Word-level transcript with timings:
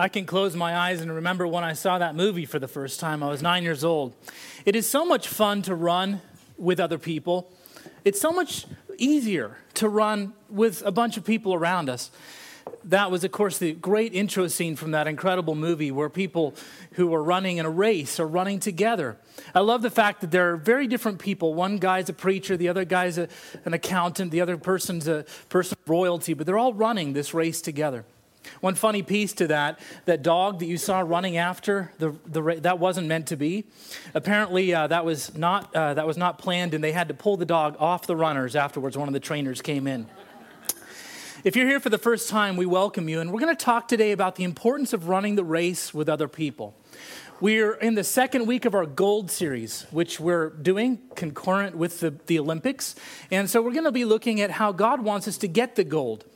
I 0.00 0.08
can 0.08 0.24
close 0.24 0.56
my 0.56 0.74
eyes 0.74 1.02
and 1.02 1.14
remember 1.14 1.46
when 1.46 1.62
I 1.62 1.74
saw 1.74 1.98
that 1.98 2.14
movie 2.14 2.46
for 2.46 2.58
the 2.58 2.66
first 2.66 3.00
time. 3.00 3.22
I 3.22 3.28
was 3.28 3.42
nine 3.42 3.62
years 3.62 3.84
old. 3.84 4.14
It 4.64 4.74
is 4.74 4.88
so 4.88 5.04
much 5.04 5.28
fun 5.28 5.60
to 5.62 5.74
run 5.74 6.22
with 6.56 6.80
other 6.80 6.96
people. 6.96 7.52
It's 8.02 8.18
so 8.18 8.32
much 8.32 8.64
easier 8.96 9.58
to 9.74 9.90
run 9.90 10.32
with 10.48 10.82
a 10.86 10.90
bunch 10.90 11.18
of 11.18 11.24
people 11.26 11.52
around 11.52 11.90
us. 11.90 12.10
That 12.84 13.10
was, 13.10 13.24
of 13.24 13.32
course, 13.32 13.58
the 13.58 13.74
great 13.74 14.14
intro 14.14 14.48
scene 14.48 14.74
from 14.74 14.92
that 14.92 15.06
incredible 15.06 15.54
movie 15.54 15.90
where 15.90 16.08
people 16.08 16.54
who 16.92 17.12
are 17.12 17.22
running 17.22 17.58
in 17.58 17.66
a 17.66 17.70
race 17.70 18.18
are 18.18 18.26
running 18.26 18.58
together. 18.58 19.18
I 19.54 19.60
love 19.60 19.82
the 19.82 19.90
fact 19.90 20.22
that 20.22 20.30
there 20.30 20.50
are 20.50 20.56
very 20.56 20.86
different 20.86 21.18
people. 21.18 21.52
One 21.52 21.76
guy's 21.76 22.08
a 22.08 22.14
preacher, 22.14 22.56
the 22.56 22.70
other 22.70 22.86
guy's 22.86 23.18
a, 23.18 23.28
an 23.66 23.74
accountant, 23.74 24.30
the 24.30 24.40
other 24.40 24.56
person's 24.56 25.06
a 25.06 25.26
person 25.50 25.76
of 25.78 25.90
royalty, 25.90 26.32
but 26.32 26.46
they're 26.46 26.56
all 26.56 26.72
running 26.72 27.12
this 27.12 27.34
race 27.34 27.60
together. 27.60 28.06
One 28.60 28.74
funny 28.74 29.02
piece 29.02 29.32
to 29.34 29.46
that 29.48 29.78
that 30.06 30.22
dog 30.22 30.58
that 30.60 30.66
you 30.66 30.76
saw 30.76 31.00
running 31.00 31.36
after, 31.36 31.92
the, 31.98 32.14
the, 32.26 32.60
that 32.62 32.78
wasn't 32.78 33.06
meant 33.06 33.26
to 33.28 33.36
be. 33.36 33.64
Apparently, 34.14 34.74
uh, 34.74 34.86
that, 34.86 35.04
was 35.04 35.36
not, 35.36 35.74
uh, 35.74 35.94
that 35.94 36.06
was 36.06 36.16
not 36.16 36.38
planned, 36.38 36.74
and 36.74 36.82
they 36.82 36.92
had 36.92 37.08
to 37.08 37.14
pull 37.14 37.36
the 37.36 37.44
dog 37.44 37.76
off 37.78 38.06
the 38.06 38.16
runners 38.16 38.56
afterwards. 38.56 38.96
One 38.96 39.08
of 39.08 39.14
the 39.14 39.20
trainers 39.20 39.60
came 39.62 39.86
in. 39.86 40.06
If 41.42 41.56
you're 41.56 41.66
here 41.66 41.80
for 41.80 41.88
the 41.88 41.98
first 41.98 42.28
time, 42.28 42.56
we 42.56 42.66
welcome 42.66 43.08
you, 43.08 43.20
and 43.20 43.32
we're 43.32 43.40
going 43.40 43.56
to 43.56 43.64
talk 43.64 43.88
today 43.88 44.12
about 44.12 44.36
the 44.36 44.44
importance 44.44 44.92
of 44.92 45.08
running 45.08 45.36
the 45.36 45.44
race 45.44 45.94
with 45.94 46.08
other 46.08 46.28
people. 46.28 46.74
We're 47.40 47.72
in 47.72 47.94
the 47.94 48.04
second 48.04 48.46
week 48.46 48.66
of 48.66 48.74
our 48.74 48.84
Gold 48.84 49.30
series, 49.30 49.86
which 49.90 50.20
we're 50.20 50.50
doing 50.50 50.98
concurrent 51.14 51.74
with 51.74 52.00
the, 52.00 52.14
the 52.26 52.38
Olympics. 52.38 52.94
And 53.30 53.48
so 53.48 53.62
we're 53.62 53.72
going 53.72 53.84
to 53.84 53.92
be 53.92 54.04
looking 54.04 54.42
at 54.42 54.50
how 54.50 54.72
God 54.72 55.00
wants 55.00 55.26
us 55.26 55.38
to 55.38 55.48
get 55.48 55.76
the 55.76 55.84
gold. 55.84 56.26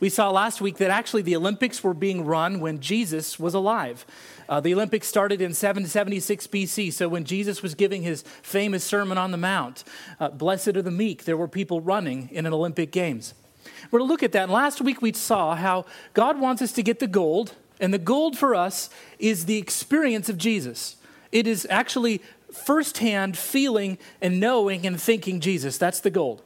We 0.00 0.08
saw 0.08 0.30
last 0.30 0.60
week 0.60 0.78
that 0.78 0.90
actually 0.90 1.22
the 1.22 1.36
Olympics 1.36 1.82
were 1.82 1.94
being 1.94 2.24
run 2.24 2.60
when 2.60 2.80
Jesus 2.80 3.38
was 3.38 3.54
alive. 3.54 4.04
Uh, 4.48 4.60
the 4.60 4.74
Olympics 4.74 5.06
started 5.06 5.40
in 5.40 5.54
776 5.54 6.46
BC, 6.48 6.92
so 6.92 7.08
when 7.08 7.24
Jesus 7.24 7.62
was 7.62 7.74
giving 7.74 8.02
his 8.02 8.22
famous 8.42 8.84
Sermon 8.84 9.16
on 9.16 9.30
the 9.30 9.36
Mount, 9.36 9.84
uh, 10.20 10.28
Blessed 10.28 10.68
are 10.68 10.82
the 10.82 10.90
meek, 10.90 11.24
there 11.24 11.36
were 11.36 11.48
people 11.48 11.80
running 11.80 12.28
in 12.30 12.46
an 12.46 12.52
Olympic 12.52 12.90
Games. 12.90 13.34
We're 13.90 14.00
to 14.00 14.04
look 14.04 14.22
at 14.22 14.32
that. 14.32 14.44
And 14.44 14.52
last 14.52 14.80
week 14.80 15.00
we 15.00 15.12
saw 15.12 15.54
how 15.54 15.86
God 16.12 16.38
wants 16.38 16.60
us 16.62 16.72
to 16.72 16.82
get 16.82 16.98
the 16.98 17.06
gold, 17.06 17.54
and 17.80 17.92
the 17.92 17.98
gold 17.98 18.36
for 18.36 18.54
us 18.54 18.90
is 19.18 19.46
the 19.46 19.56
experience 19.56 20.28
of 20.28 20.38
Jesus. 20.38 20.96
It 21.32 21.46
is 21.46 21.66
actually 21.70 22.22
firsthand 22.52 23.36
feeling 23.36 23.98
and 24.20 24.38
knowing 24.38 24.86
and 24.86 25.00
thinking 25.00 25.40
Jesus. 25.40 25.78
That's 25.78 26.00
the 26.00 26.10
gold. 26.10 26.42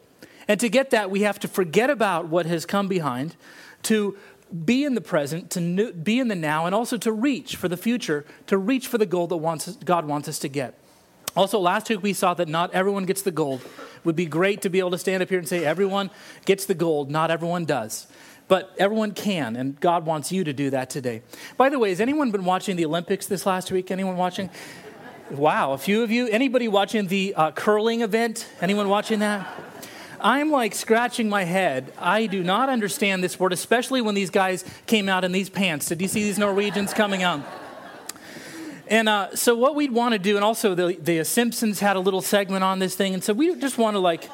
And 0.49 0.59
to 0.61 0.69
get 0.69 0.91
that, 0.91 1.11
we 1.11 1.21
have 1.23 1.39
to 1.41 1.49
forget 1.49 1.91
about 1.91 2.29
what 2.29 2.47
has 2.47 2.65
come 2.67 2.89
behind, 2.89 3.37
to 3.85 4.17
be 4.65 4.85
in 4.85 4.95
the 4.95 5.01
present, 5.03 5.51
to 5.51 5.93
be 5.93 6.19
in 6.19 6.29
the 6.29 6.35
now, 6.35 6.65
and 6.65 6.75
also 6.75 6.97
to 6.97 7.13
reach 7.13 7.57
for 7.57 7.69
the 7.69 7.77
future, 7.77 8.25
to 8.47 8.57
reach 8.57 8.89
for 8.89 8.97
the 8.97 9.07
goal 9.07 9.27
that 9.27 9.37
wants, 9.37 9.77
God 9.85 10.07
wants 10.07 10.27
us 10.27 10.39
to 10.41 10.49
get. 10.49 10.75
Also, 11.37 11.59
last 11.59 11.89
week 11.91 12.03
we 12.03 12.15
saw 12.15 12.33
that 12.35 12.49
not 12.49 12.73
everyone 12.73 13.05
gets 13.05 13.23
the 13.23 13.31
gold. 13.31 13.61
It 13.61 14.05
would 14.05 14.17
be 14.17 14.27
great 14.27 14.63
to 14.63 14.71
be 14.71 14.79
able 14.79 14.91
to 14.93 14.99
stand 14.99 15.23
up 15.23 15.29
here 15.29 15.39
and 15.39 15.47
say, 15.47 15.65
everyone 15.65 16.11
gets 16.47 16.65
the 16.65 16.75
gold. 16.75 17.11
Not 17.11 17.31
everyone 17.31 17.67
does. 17.67 18.07
But 18.49 18.75
everyone 18.79 19.13
can, 19.13 19.55
and 19.55 19.79
God 19.79 20.07
wants 20.07 20.33
you 20.33 20.43
to 20.45 20.55
do 20.55 20.71
that 20.71 20.89
today. 20.89 21.21
By 21.59 21.69
the 21.69 21.79
way, 21.79 21.91
has 21.91 22.01
anyone 22.01 22.31
been 22.31 22.47
watching 22.47 22.77
the 22.77 22.87
Olympics 22.87 23.27
this 23.27 23.45
last 23.45 23.71
week? 23.71 23.91
Anyone 23.91 24.17
watching? 24.17 24.49
Wow, 25.31 25.73
a 25.73 25.79
few 25.79 26.03
of 26.03 26.11
you. 26.11 26.27
Anybody 26.29 26.67
watching 26.67 27.09
the 27.09 27.35
uh, 27.35 27.51
curling 27.51 28.01
event? 28.01 28.49
Anyone 28.63 28.89
watching 28.89 29.19
that? 29.19 29.47
I'm 30.21 30.51
like 30.51 30.75
scratching 30.75 31.29
my 31.29 31.45
head. 31.45 31.93
I 31.99 32.27
do 32.27 32.43
not 32.43 32.69
understand 32.69 33.23
this 33.23 33.39
word, 33.39 33.53
especially 33.53 34.01
when 34.01 34.15
these 34.15 34.31
guys 34.31 34.65
came 34.87 35.09
out 35.09 35.25
in 35.25 35.33
these 35.33 35.49
pants. 35.49 35.87
Did 35.87 36.01
you 36.01 36.09
see 36.09 36.23
these 36.23 36.39
Norwegians 36.39 36.93
coming 36.93 37.23
out? 37.23 37.43
And 38.89 39.09
uh, 39.09 39.37
so, 39.37 39.55
what 39.55 39.75
we'd 39.75 39.93
want 39.93 40.15
to 40.15 40.19
do, 40.19 40.37
and 40.37 40.45
also 40.45 40.75
the, 40.75 40.97
the 41.01 41.25
Simpsons 41.25 41.81
had 41.81 41.97
a 41.97 42.01
little 42.01 42.23
segment 42.23 42.65
on 42.65 42.79
this 42.79 42.95
thing, 42.95 43.13
and 43.13 43.23
so 43.23 43.35
we 43.35 43.55
just 43.57 43.77
want 43.77 43.95
to 43.95 43.99
like 43.99 44.29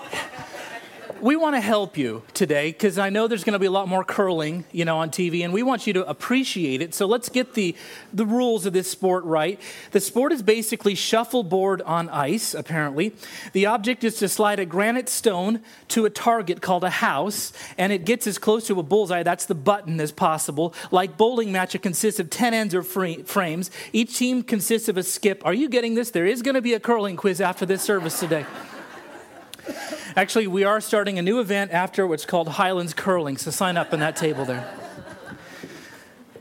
we 1.21 1.37
want 1.37 1.57
to 1.57 1.61
help 1.61 1.97
you 1.97 2.23
today 2.35 2.71
because 2.71 2.99
I 2.99 3.11
know 3.11 3.27
there's 3.27 3.45
going 3.45 3.55
to 3.55 3.59
be 3.59 3.67
a 3.67 3.71
lot 3.71 3.89
more 3.89 4.05
curling, 4.05 4.65
you 4.73 4.85
know, 4.85 4.99
on 4.99 5.11
TV, 5.11 5.45
and 5.45 5.53
we 5.53 5.63
want 5.63 5.87
you 5.87 5.93
to 5.95 6.09
appreciate 6.09 6.83
it. 6.83 6.95
So 6.95 7.07
let's 7.07 7.29
get 7.29 7.55
the, 7.55 7.75
the 8.13 8.27
rules 8.27 8.67
of 8.67 8.73
this 8.73 8.91
sport 8.91 9.25
right. 9.25 9.61
The 9.93 10.01
sport 10.01 10.33
is 10.33 10.43
basically 10.43 10.95
shuffleboard 10.95 11.83
on 11.83 12.09
ice, 12.09 12.55
apparently. 12.55 13.15
The 13.53 13.67
object 13.67 14.05
is 14.05 14.17
to 14.17 14.29
slide 14.29 14.59
a 14.59 14.67
granite 14.67 15.09
stone 15.09 15.61
to 15.89 16.05
a 16.05 16.11
target 16.11 16.61
called 16.61 16.85
a 16.85 16.91
house, 16.91 17.53
and 17.79 17.93
it 17.93 18.05
gets 18.05 18.27
as 18.27 18.39
close 18.39 18.67
to 18.67 18.79
a 18.79 18.83
bullseye, 18.83 19.23
that's 19.23 19.47
the 19.47 19.55
button, 19.55 20.01
as 20.01 20.13
possible. 20.13 20.75
Like 20.91 21.17
bowling 21.17 21.53
match, 21.53 21.75
it 21.75 21.83
consists 21.83 22.21
of 22.21 22.31
10 22.31 22.55
ends 22.55 22.75
or 22.75 22.83
frames. 22.83 23.71
Each 23.93 24.17
team 24.17 24.43
consists 24.43 24.89
of 24.89 24.97
a 24.97 25.03
skip. 25.03 25.45
Are 25.45 25.55
you 25.55 25.69
getting 25.69 25.95
this? 25.95 26.11
There 26.11 26.27
is 26.27 26.43
going 26.43 26.55
to 26.55 26.63
be 26.63 26.75
a 26.75 26.81
curling 26.81 27.17
quiz 27.17 27.41
after 27.41 27.67
this 27.67 27.83
service 27.83 28.21
today. 28.21 28.45
Actually, 30.17 30.47
we 30.47 30.63
are 30.63 30.81
starting 30.81 31.19
a 31.19 31.23
new 31.23 31.41
event 31.41 31.73
after 31.73 32.07
what's 32.07 32.25
called 32.25 32.47
Highlands 32.47 32.95
Curling, 32.95 33.37
so 33.37 33.51
sign 33.51 33.77
up 33.77 33.93
on 33.93 33.99
that 33.99 34.15
table 34.15 34.45
there. 34.45 34.65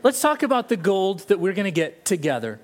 Let's 0.04 0.20
talk 0.20 0.44
about 0.44 0.68
the 0.68 0.76
gold 0.76 1.26
that 1.26 1.40
we're 1.40 1.54
going 1.54 1.64
to 1.64 1.72
get 1.72 2.04
together. 2.04 2.60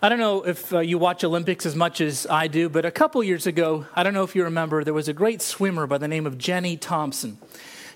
I 0.00 0.08
don't 0.08 0.20
know 0.20 0.46
if 0.46 0.72
uh, 0.72 0.78
you 0.78 0.98
watch 0.98 1.24
Olympics 1.24 1.66
as 1.66 1.74
much 1.74 2.00
as 2.00 2.28
I 2.30 2.46
do, 2.46 2.68
but 2.68 2.84
a 2.84 2.92
couple 2.92 3.24
years 3.24 3.48
ago, 3.48 3.86
I 3.96 4.04
don't 4.04 4.14
know 4.14 4.22
if 4.22 4.36
you 4.36 4.44
remember, 4.44 4.84
there 4.84 4.94
was 4.94 5.08
a 5.08 5.12
great 5.12 5.42
swimmer 5.42 5.84
by 5.84 5.98
the 5.98 6.06
name 6.06 6.26
of 6.26 6.38
Jenny 6.38 6.76
Thompson. 6.76 7.38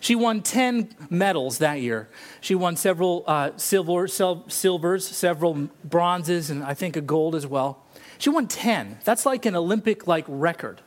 She 0.00 0.16
won 0.16 0.42
10 0.42 0.88
medals 1.08 1.58
that 1.58 1.80
year. 1.80 2.08
She 2.40 2.56
won 2.56 2.74
several 2.74 3.22
uh, 3.28 3.50
silver, 3.58 4.08
silvers, 4.08 5.06
several 5.06 5.68
bronzes, 5.84 6.50
and 6.50 6.64
I 6.64 6.74
think 6.74 6.96
a 6.96 7.00
gold 7.00 7.36
as 7.36 7.46
well. 7.46 7.86
She 8.18 8.28
won 8.28 8.48
10. 8.48 8.98
That's 9.04 9.24
like 9.24 9.46
an 9.46 9.54
Olympic 9.54 10.08
like 10.08 10.24
record. 10.26 10.80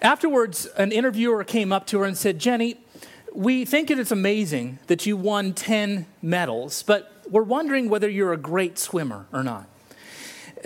Afterwards, 0.00 0.66
an 0.76 0.92
interviewer 0.92 1.44
came 1.44 1.72
up 1.72 1.86
to 1.88 1.98
her 2.00 2.04
and 2.04 2.16
said, 2.16 2.38
Jenny, 2.38 2.78
we 3.34 3.64
think 3.64 3.90
it's 3.90 4.10
amazing 4.10 4.78
that 4.88 5.06
you 5.06 5.16
won 5.16 5.54
10 5.54 6.06
medals, 6.20 6.82
but 6.82 7.12
we're 7.30 7.42
wondering 7.42 7.88
whether 7.88 8.08
you're 8.08 8.32
a 8.32 8.38
great 8.38 8.78
swimmer 8.78 9.26
or 9.32 9.42
not. 9.42 9.68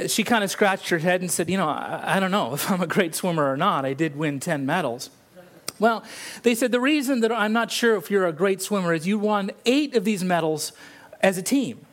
She 0.08 0.24
kind 0.24 0.44
of 0.44 0.50
scratched 0.50 0.88
her 0.90 0.98
head 0.98 1.20
and 1.20 1.30
said, 1.30 1.48
You 1.48 1.56
know, 1.56 1.68
I, 1.68 2.16
I 2.16 2.20
don't 2.20 2.30
know 2.30 2.54
if 2.54 2.70
I'm 2.70 2.82
a 2.82 2.86
great 2.86 3.14
swimmer 3.14 3.50
or 3.50 3.56
not. 3.56 3.84
I 3.84 3.94
did 3.94 4.16
win 4.16 4.40
10 4.40 4.66
medals. 4.66 5.10
Well, 5.78 6.02
they 6.42 6.54
said 6.54 6.72
the 6.72 6.80
reason 6.80 7.20
that 7.20 7.30
I'm 7.30 7.52
not 7.52 7.70
sure 7.70 7.96
if 7.96 8.10
you're 8.10 8.26
a 8.26 8.32
great 8.32 8.62
swimmer 8.62 8.94
is 8.94 9.06
you 9.06 9.18
won 9.18 9.50
eight 9.66 9.94
of 9.94 10.04
these 10.04 10.24
medals 10.24 10.72
as 11.20 11.36
a 11.36 11.42
team. 11.42 11.85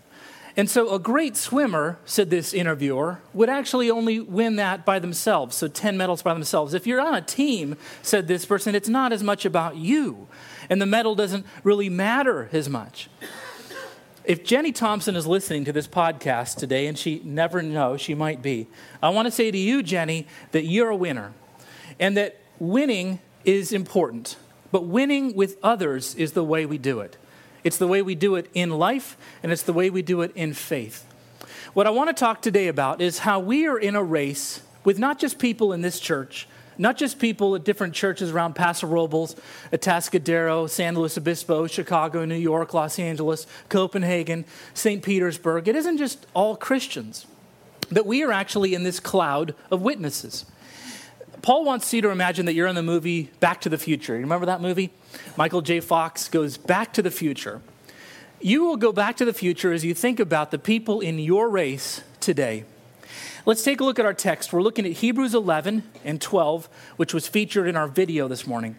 And 0.56 0.70
so, 0.70 0.94
a 0.94 1.00
great 1.00 1.36
swimmer, 1.36 1.98
said 2.06 2.30
this 2.30 2.54
interviewer, 2.54 3.22
would 3.34 3.50
actually 3.50 3.90
only 3.90 4.20
win 4.20 4.58
that 4.58 4.86
by 4.86 5.00
themselves, 5.00 5.56
so 5.56 5.68
10 5.68 5.98
medals 5.98 6.22
by 6.22 6.34
themselves. 6.34 6.76
If 6.76 6.86
you're 6.86 7.02
on 7.02 7.16
a 7.16 7.22
team, 7.22 7.76
said 8.04 8.28
this 8.28 8.46
person, 8.46 8.76
it's 8.76 8.90
not 8.90 9.12
as 9.12 9.24
much 9.24 9.46
about 9.46 9.78
you, 9.78 10.28
and 10.70 10.80
the 10.80 10.86
medal 10.86 11.16
doesn't 11.16 11.46
really 11.64 11.90
matter 11.90 12.50
as 12.52 12.70
much. 12.70 13.10
If 14.26 14.46
Jenny 14.46 14.72
Thompson 14.72 15.16
is 15.16 15.26
listening 15.26 15.66
to 15.66 15.74
this 15.74 15.88
podcast 15.88 16.58
today, 16.58 16.86
and 16.86 16.98
she 16.98 17.22
never 17.26 17.64
knows, 17.64 18.00
she 18.00 18.14
might 18.14 18.44
be, 18.44 18.68
I 19.02 19.10
want 19.10 19.26
to 19.26 19.32
say 19.32 19.50
to 19.50 19.58
you, 19.58 19.82
Jenny, 19.82 20.28
that 20.52 20.66
you're 20.66 20.90
a 20.90 20.96
winner, 20.96 21.34
and 22.00 22.16
that 22.16 22.40
winning 22.60 23.20
is 23.44 23.74
important, 23.74 24.38
but 24.72 24.86
winning 24.86 25.36
with 25.36 25.58
others 25.64 26.14
is 26.14 26.34
the 26.34 26.44
way 26.44 26.66
we 26.68 26.78
do 26.78 27.00
it. 27.00 27.18
It's 27.64 27.78
the 27.78 27.88
way 27.88 28.02
we 28.02 28.16
do 28.16 28.36
it 28.36 28.50
in 28.54 28.70
life, 28.70 29.18
and 29.42 29.52
it's 29.52 29.64
the 29.64 29.74
way 29.74 29.90
we 29.90 30.02
do 30.02 30.22
it 30.22 30.32
in 30.36 30.54
faith. 30.54 31.06
What 31.74 31.88
I 31.88 31.92
want 31.92 32.10
to 32.10 32.14
talk 32.14 32.42
today 32.42 32.68
about 32.68 33.02
is 33.02 33.20
how 33.20 33.40
we 33.40 33.66
are 33.68 33.78
in 33.78 33.96
a 33.96 34.04
race 34.04 34.62
with 34.84 35.00
not 35.00 35.18
just 35.18 35.40
people 35.40 35.74
in 35.74 35.82
this 35.82 36.00
church, 36.00 36.48
not 36.78 36.98
just 36.98 37.20
people 37.20 37.56
at 37.56 37.64
different 37.64 37.94
churches 37.94 38.32
around 38.32 38.56
Paso 38.56 38.88
Robles, 38.88 39.36
Atascadero, 39.72 40.70
San 40.70 40.96
Luis 40.96 41.18
Obispo, 41.18 41.68
Chicago, 41.68 42.26
New 42.26 42.36
York, 42.36 42.74
Los 42.74 43.00
Angeles, 43.00 43.48
Copenhagen, 43.70 44.46
St. 44.74 45.02
Petersburg. 45.02 45.68
It 45.68 45.76
isn't 45.76 45.98
just 45.98 46.26
all 46.34 46.56
Christians, 46.56 47.26
that 47.90 48.06
we 48.06 48.24
are 48.24 48.32
actually 48.32 48.74
in 48.74 48.84
this 48.84 49.00
cloud 49.00 49.56
of 49.72 49.82
witnesses. 49.82 50.46
Paul 51.44 51.66
wants 51.66 51.94
you 51.94 52.02
to 52.04 52.10
imagine 52.10 52.46
that 52.46 52.54
you're 52.54 52.68
in 52.68 52.76
the 52.76 52.82
movie 52.82 53.30
Back 53.42 53.60
to 53.62 53.70
the 53.70 53.78
Future. 53.78 54.14
You 54.16 54.22
remember 54.22 54.46
that 54.46 54.62
movie? 54.62 54.92
Michael 55.36 55.62
J. 55.62 55.82
Fox 55.82 56.30
goes 56.30 56.58
back 56.58 56.94
to 56.94 57.02
the 57.02 57.12
future. 57.12 57.62
You 58.40 58.64
will 58.64 58.78
go 58.78 58.94
back 58.94 59.18
to 59.18 59.26
the 59.26 59.34
future 59.34 59.74
as 59.74 59.84
you 59.84 59.94
think 59.94 60.22
about 60.22 60.52
the 60.52 60.58
people 60.58 61.02
in 61.02 61.20
your 61.20 61.50
race 61.50 62.02
today. 62.22 62.64
Let's 63.46 63.62
take 63.62 63.82
a 63.82 63.84
look 63.84 64.00
at 64.00 64.06
our 64.06 64.14
text. 64.14 64.54
We're 64.54 64.62
looking 64.62 64.86
at 64.86 64.94
Hebrews 64.94 65.36
11 65.36 65.84
and 66.06 66.22
12, 66.22 66.70
which 66.96 67.14
was 67.14 67.28
featured 67.28 67.68
in 67.68 67.76
our 67.76 67.90
video 67.90 68.30
this 68.30 68.48
morning. 68.48 68.78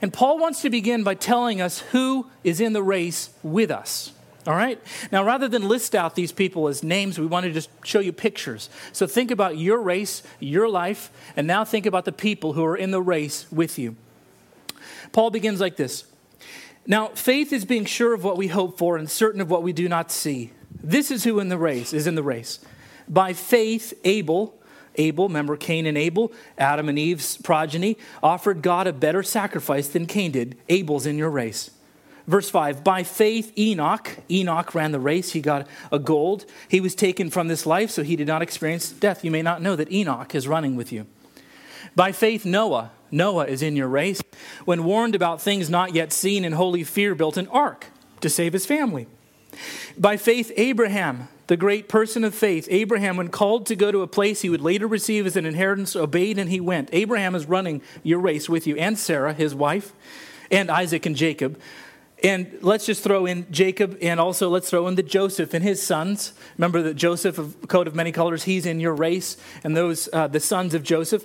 And 0.00 0.12
Paul 0.12 0.40
wants 0.40 0.60
to 0.62 0.70
begin 0.70 1.04
by 1.04 1.14
telling 1.14 1.60
us 1.60 1.78
who 1.92 2.26
is 2.42 2.60
in 2.60 2.72
the 2.72 2.82
race 2.82 3.30
with 3.44 3.70
us. 3.70 4.12
All 4.46 4.54
right? 4.54 4.80
Now, 5.12 5.24
rather 5.24 5.46
than 5.46 5.68
list 5.68 5.94
out 5.94 6.16
these 6.16 6.32
people 6.32 6.66
as 6.66 6.82
names, 6.82 7.18
we 7.18 7.26
want 7.26 7.44
to 7.44 7.52
just 7.52 7.70
show 7.84 8.00
you 8.00 8.12
pictures. 8.12 8.68
So 8.92 9.06
think 9.06 9.30
about 9.30 9.56
your 9.56 9.80
race, 9.80 10.22
your 10.40 10.68
life, 10.68 11.10
and 11.36 11.46
now 11.46 11.64
think 11.64 11.86
about 11.86 12.04
the 12.04 12.12
people 12.12 12.54
who 12.54 12.64
are 12.64 12.76
in 12.76 12.90
the 12.90 13.02
race 13.02 13.46
with 13.52 13.78
you. 13.78 13.96
Paul 15.12 15.30
begins 15.30 15.60
like 15.60 15.76
this 15.76 16.04
Now, 16.86 17.08
faith 17.08 17.52
is 17.52 17.64
being 17.64 17.84
sure 17.84 18.14
of 18.14 18.24
what 18.24 18.36
we 18.36 18.48
hope 18.48 18.78
for 18.78 18.96
and 18.96 19.08
certain 19.08 19.40
of 19.40 19.50
what 19.50 19.62
we 19.62 19.72
do 19.72 19.88
not 19.88 20.10
see. 20.10 20.52
This 20.82 21.10
is 21.10 21.22
who 21.22 21.38
in 21.38 21.48
the 21.48 21.58
race 21.58 21.92
is 21.92 22.06
in 22.06 22.16
the 22.16 22.22
race. 22.22 22.58
By 23.08 23.34
faith, 23.34 23.94
Abel, 24.04 24.58
Abel, 24.96 25.28
remember 25.28 25.56
Cain 25.56 25.86
and 25.86 25.96
Abel, 25.96 26.32
Adam 26.58 26.88
and 26.88 26.98
Eve's 26.98 27.36
progeny, 27.36 27.96
offered 28.22 28.62
God 28.62 28.86
a 28.86 28.92
better 28.92 29.22
sacrifice 29.22 29.88
than 29.88 30.06
Cain 30.06 30.32
did. 30.32 30.56
Abel's 30.68 31.06
in 31.06 31.18
your 31.18 31.30
race. 31.30 31.70
Verse 32.26 32.48
5 32.50 32.84
By 32.84 33.02
faith, 33.02 33.52
Enoch, 33.58 34.18
Enoch 34.30 34.74
ran 34.74 34.92
the 34.92 35.00
race. 35.00 35.32
He 35.32 35.40
got 35.40 35.66
a 35.90 35.98
gold. 35.98 36.44
He 36.68 36.80
was 36.80 36.94
taken 36.94 37.30
from 37.30 37.48
this 37.48 37.66
life, 37.66 37.90
so 37.90 38.02
he 38.02 38.16
did 38.16 38.26
not 38.26 38.42
experience 38.42 38.90
death. 38.90 39.24
You 39.24 39.30
may 39.30 39.42
not 39.42 39.62
know 39.62 39.76
that 39.76 39.90
Enoch 39.92 40.34
is 40.34 40.48
running 40.48 40.76
with 40.76 40.92
you. 40.92 41.06
By 41.94 42.12
faith, 42.12 42.44
Noah, 42.44 42.90
Noah 43.10 43.46
is 43.46 43.62
in 43.62 43.76
your 43.76 43.88
race. 43.88 44.22
When 44.64 44.84
warned 44.84 45.14
about 45.14 45.42
things 45.42 45.68
not 45.68 45.94
yet 45.94 46.12
seen 46.12 46.44
in 46.44 46.52
holy 46.52 46.84
fear, 46.84 47.14
built 47.14 47.36
an 47.36 47.48
ark 47.48 47.86
to 48.20 48.30
save 48.30 48.52
his 48.52 48.64
family. 48.64 49.06
By 49.98 50.16
faith, 50.16 50.50
Abraham, 50.56 51.28
the 51.48 51.56
great 51.56 51.88
person 51.88 52.24
of 52.24 52.34
faith, 52.34 52.66
Abraham, 52.70 53.18
when 53.18 53.28
called 53.28 53.66
to 53.66 53.76
go 53.76 53.92
to 53.92 54.00
a 54.00 54.06
place 54.06 54.40
he 54.40 54.48
would 54.48 54.62
later 54.62 54.86
receive 54.86 55.26
as 55.26 55.36
an 55.36 55.44
inheritance, 55.44 55.94
obeyed 55.94 56.38
and 56.38 56.48
he 56.48 56.60
went. 56.60 56.88
Abraham 56.92 57.34
is 57.34 57.46
running 57.46 57.82
your 58.02 58.20
race 58.20 58.48
with 58.48 58.66
you, 58.66 58.76
and 58.76 58.98
Sarah, 58.98 59.34
his 59.34 59.54
wife, 59.54 59.92
and 60.50 60.70
Isaac 60.70 61.04
and 61.04 61.14
Jacob. 61.14 61.60
And 62.22 62.58
let's 62.60 62.86
just 62.86 63.02
throw 63.02 63.26
in 63.26 63.46
Jacob 63.50 63.98
and 64.00 64.20
also 64.20 64.48
let's 64.48 64.70
throw 64.70 64.86
in 64.86 64.94
the 64.94 65.02
Joseph 65.02 65.54
and 65.54 65.64
his 65.64 65.82
sons. 65.82 66.32
Remember 66.56 66.82
that 66.82 66.94
Joseph 66.94 67.38
of 67.38 67.56
coat 67.68 67.88
of 67.88 67.94
many 67.94 68.12
colors, 68.12 68.44
he's 68.44 68.64
in 68.64 68.78
your 68.78 68.94
race, 68.94 69.36
and 69.64 69.76
those 69.76 70.08
uh, 70.12 70.28
the 70.28 70.38
sons 70.38 70.74
of 70.74 70.84
Joseph. 70.84 71.24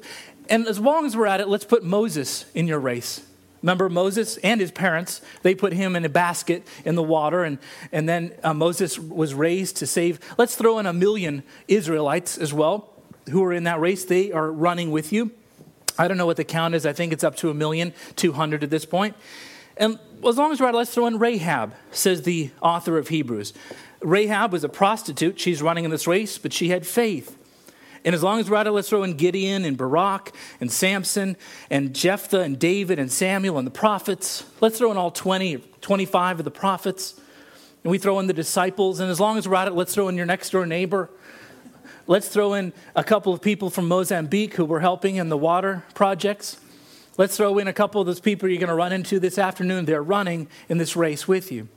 And 0.49 0.67
as 0.67 0.79
long 0.79 1.05
as 1.05 1.15
we're 1.15 1.27
at 1.27 1.39
it, 1.39 1.47
let's 1.47 1.65
put 1.65 1.83
Moses 1.83 2.45
in 2.55 2.67
your 2.67 2.79
race. 2.79 3.21
Remember 3.61 3.89
Moses 3.89 4.37
and 4.37 4.61
his 4.61 4.71
parents, 4.71 5.21
they 5.41 5.53
put 5.55 5.73
him 5.73 5.95
in 5.95 6.05
a 6.05 6.09
basket 6.09 6.65
in 6.85 6.95
the 6.95 7.03
water, 7.03 7.43
and, 7.43 7.57
and 7.91 8.07
then 8.07 8.33
uh, 8.43 8.53
Moses 8.53 8.99
was 8.99 9.33
raised 9.33 9.77
to 9.77 9.87
save. 9.87 10.19
Let's 10.37 10.55
throw 10.55 10.79
in 10.79 10.85
a 10.85 10.93
million 10.93 11.43
Israelites 11.67 12.37
as 12.37 12.53
well 12.53 12.93
who 13.29 13.43
are 13.43 13.53
in 13.53 13.65
that 13.65 13.79
race. 13.79 14.05
They 14.05 14.31
are 14.31 14.51
running 14.51 14.91
with 14.91 15.11
you. 15.11 15.31
I 15.97 16.07
don't 16.07 16.17
know 16.17 16.25
what 16.25 16.37
the 16.37 16.43
count 16.43 16.75
is. 16.75 16.85
I 16.85 16.93
think 16.93 17.11
it's 17.11 17.23
up 17.23 17.35
to 17.37 17.49
a 17.49 17.53
million, 17.53 17.93
200 18.15 18.63
at 18.63 18.69
this 18.69 18.85
point. 18.85 19.15
And 19.79 19.99
as 20.25 20.37
long 20.37 20.51
as 20.51 20.59
we're 20.59 20.67
at 20.67 20.75
let's 20.75 20.93
throw 20.93 21.07
in 21.07 21.19
Rahab, 21.19 21.73
says 21.91 22.23
the 22.23 22.51
author 22.61 22.97
of 22.97 23.09
Hebrews. 23.09 23.53
Rahab 24.01 24.51
was 24.51 24.63
a 24.63 24.69
prostitute. 24.69 25.39
She's 25.39 25.61
running 25.61 25.85
in 25.85 25.91
this 25.91 26.07
race, 26.07 26.37
but 26.37 26.53
she 26.53 26.69
had 26.69 26.85
faith. 26.85 27.37
And 28.05 28.15
as 28.15 28.23
long 28.23 28.39
as 28.39 28.49
we're 28.49 28.57
at 28.57 28.67
it, 28.67 28.71
let's 28.71 28.89
throw 28.89 29.03
in 29.03 29.17
Gideon 29.17 29.65
and 29.65 29.75
Barak 29.75 30.31
and 30.61 30.71
Samson 30.71 31.35
and 31.69 31.93
Jephthah 31.93 32.41
and 32.41 32.57
David 32.57 32.99
and 32.99 33.11
Samuel 33.11 33.57
and 33.57 33.67
the 33.67 33.71
prophets. 33.71 34.45
Let's 34.61 34.77
throw 34.77 34.91
in 34.91 34.97
all 34.97 35.11
20, 35.11 35.57
25 35.81 36.39
of 36.39 36.45
the 36.45 36.51
prophets. 36.51 37.19
And 37.83 37.91
we 37.91 37.97
throw 37.97 38.19
in 38.19 38.27
the 38.27 38.33
disciples. 38.33 38.99
And 38.99 39.11
as 39.11 39.19
long 39.19 39.37
as 39.37 39.47
we're 39.47 39.55
at 39.55 39.67
it, 39.67 39.73
let's 39.73 39.93
throw 39.93 40.07
in 40.07 40.15
your 40.15 40.25
next 40.25 40.51
door 40.51 40.65
neighbor. 40.65 41.09
Let's 42.05 42.29
throw 42.29 42.53
in 42.53 42.71
a 42.95 43.03
couple 43.03 43.33
of 43.33 43.41
people 43.41 43.69
from 43.69 43.87
Mozambique 43.87 44.53
who 44.53 44.63
were 44.63 44.79
helping 44.79 45.17
in 45.17 45.27
the 45.27 45.37
water 45.37 45.83
projects. 45.93 46.57
Let's 47.17 47.35
throw 47.35 47.57
in 47.57 47.67
a 47.67 47.73
couple 47.73 47.99
of 47.99 48.05
those 48.05 48.19
people 48.19 48.47
you're 48.47 48.59
going 48.59 48.69
to 48.69 48.75
run 48.75 48.93
into 48.93 49.19
this 49.19 49.39
afternoon. 49.39 49.85
They're 49.85 50.03
running 50.03 50.47
in 50.69 50.77
this 50.77 50.95
race 50.95 51.27
with 51.27 51.51
you. 51.51 51.67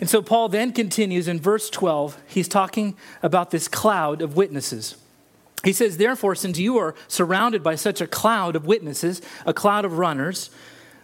And 0.00 0.10
so 0.10 0.20
Paul 0.20 0.48
then 0.48 0.72
continues 0.72 1.28
in 1.28 1.40
verse 1.40 1.70
12. 1.70 2.20
He's 2.26 2.48
talking 2.48 2.96
about 3.22 3.50
this 3.50 3.68
cloud 3.68 4.20
of 4.20 4.36
witnesses. 4.36 4.96
He 5.64 5.72
says, 5.72 5.96
Therefore, 5.96 6.34
since 6.34 6.58
you 6.58 6.76
are 6.78 6.94
surrounded 7.06 7.62
by 7.62 7.76
such 7.76 8.00
a 8.00 8.06
cloud 8.06 8.56
of 8.56 8.66
witnesses, 8.66 9.22
a 9.46 9.54
cloud 9.54 9.84
of 9.84 9.98
runners, 9.98 10.50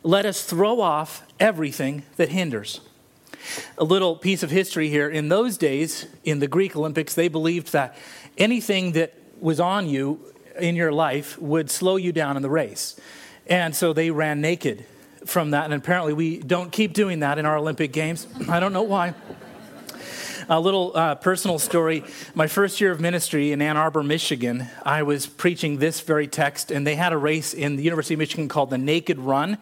let 0.02 0.26
us 0.26 0.44
throw 0.44 0.80
off 0.80 1.24
everything 1.38 2.02
that 2.16 2.30
hinders. 2.30 2.80
A 3.78 3.84
little 3.84 4.16
piece 4.16 4.42
of 4.42 4.50
history 4.50 4.88
here. 4.88 5.08
In 5.08 5.28
those 5.28 5.56
days, 5.56 6.06
in 6.24 6.38
the 6.38 6.48
Greek 6.48 6.74
Olympics, 6.76 7.14
they 7.14 7.28
believed 7.28 7.72
that 7.72 7.96
anything 8.38 8.92
that 8.92 9.14
was 9.38 9.60
on 9.60 9.88
you 9.88 10.20
in 10.58 10.76
your 10.76 10.92
life 10.92 11.38
would 11.40 11.70
slow 11.70 11.96
you 11.96 12.12
down 12.12 12.36
in 12.36 12.42
the 12.42 12.50
race. 12.50 12.98
And 13.46 13.74
so 13.74 13.92
they 13.92 14.10
ran 14.10 14.40
naked 14.40 14.84
from 15.26 15.50
that. 15.50 15.64
And 15.64 15.74
apparently, 15.74 16.12
we 16.12 16.38
don't 16.38 16.72
keep 16.72 16.92
doing 16.92 17.20
that 17.20 17.38
in 17.38 17.46
our 17.46 17.56
Olympic 17.56 17.92
Games. 17.92 18.26
I 18.48 18.60
don't 18.60 18.72
know 18.72 18.82
why. 18.82 19.14
A 20.46 20.60
little 20.60 20.92
uh, 20.94 21.14
personal 21.14 21.58
story. 21.58 22.04
My 22.34 22.48
first 22.48 22.78
year 22.78 22.90
of 22.90 23.00
ministry 23.00 23.52
in 23.52 23.62
Ann 23.62 23.78
Arbor, 23.78 24.02
Michigan, 24.02 24.66
I 24.82 25.02
was 25.02 25.26
preaching 25.26 25.78
this 25.78 26.02
very 26.02 26.26
text, 26.26 26.70
and 26.70 26.86
they 26.86 26.96
had 26.96 27.14
a 27.14 27.16
race 27.16 27.54
in 27.54 27.76
the 27.76 27.82
University 27.82 28.12
of 28.12 28.18
Michigan 28.18 28.48
called 28.48 28.68
the 28.68 28.76
Naked 28.76 29.18
Run. 29.18 29.54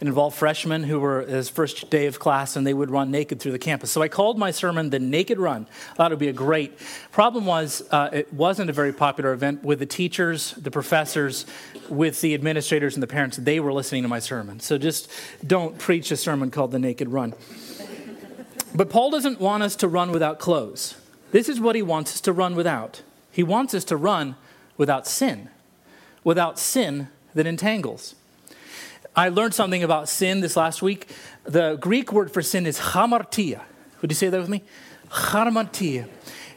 It 0.00 0.06
involved 0.06 0.36
freshmen 0.36 0.84
who 0.84 1.00
were 1.00 1.22
his 1.22 1.48
first 1.48 1.90
day 1.90 2.06
of 2.06 2.20
class, 2.20 2.54
and 2.54 2.64
they 2.64 2.74
would 2.74 2.90
run 2.90 3.10
naked 3.10 3.40
through 3.40 3.50
the 3.50 3.58
campus. 3.58 3.90
So 3.90 4.00
I 4.00 4.06
called 4.06 4.38
my 4.38 4.52
sermon 4.52 4.90
the 4.90 5.00
Naked 5.00 5.40
Run. 5.40 5.66
I 5.90 5.94
thought 5.94 6.12
it 6.12 6.14
would 6.14 6.20
be 6.20 6.28
a 6.28 6.32
great. 6.32 6.78
Problem 7.10 7.44
was, 7.44 7.82
uh, 7.90 8.10
it 8.12 8.32
wasn't 8.32 8.70
a 8.70 8.72
very 8.72 8.92
popular 8.92 9.32
event 9.32 9.64
with 9.64 9.80
the 9.80 9.86
teachers, 9.86 10.52
the 10.52 10.70
professors, 10.70 11.46
with 11.88 12.20
the 12.20 12.34
administrators, 12.34 12.94
and 12.94 13.02
the 13.02 13.08
parents. 13.08 13.38
They 13.38 13.58
were 13.58 13.72
listening 13.72 14.02
to 14.02 14.08
my 14.08 14.20
sermon. 14.20 14.60
So 14.60 14.78
just 14.78 15.10
don't 15.44 15.78
preach 15.78 16.12
a 16.12 16.16
sermon 16.16 16.52
called 16.52 16.70
the 16.70 16.78
Naked 16.78 17.08
Run. 17.08 17.34
But 18.74 18.90
Paul 18.90 19.10
doesn't 19.10 19.40
want 19.40 19.62
us 19.62 19.76
to 19.76 19.88
run 19.88 20.10
without 20.10 20.38
clothes. 20.38 20.94
This 21.30 21.48
is 21.48 21.60
what 21.60 21.76
he 21.76 21.82
wants 21.82 22.14
us 22.14 22.20
to 22.22 22.32
run 22.32 22.54
without. 22.54 23.02
He 23.30 23.42
wants 23.42 23.74
us 23.74 23.84
to 23.84 23.96
run 23.96 24.36
without 24.76 25.06
sin, 25.06 25.48
without 26.24 26.58
sin 26.58 27.08
that 27.34 27.46
entangles. 27.46 28.14
I 29.14 29.28
learned 29.28 29.54
something 29.54 29.82
about 29.82 30.08
sin 30.08 30.40
this 30.40 30.56
last 30.56 30.80
week. 30.80 31.08
The 31.44 31.76
Greek 31.76 32.12
word 32.12 32.30
for 32.30 32.42
sin 32.42 32.66
is 32.66 32.78
hamartia. 32.78 33.62
Would 34.00 34.10
you 34.10 34.14
say 34.14 34.28
that 34.28 34.40
with 34.40 34.48
me? 34.48 34.62
Hamartia. 35.10 36.08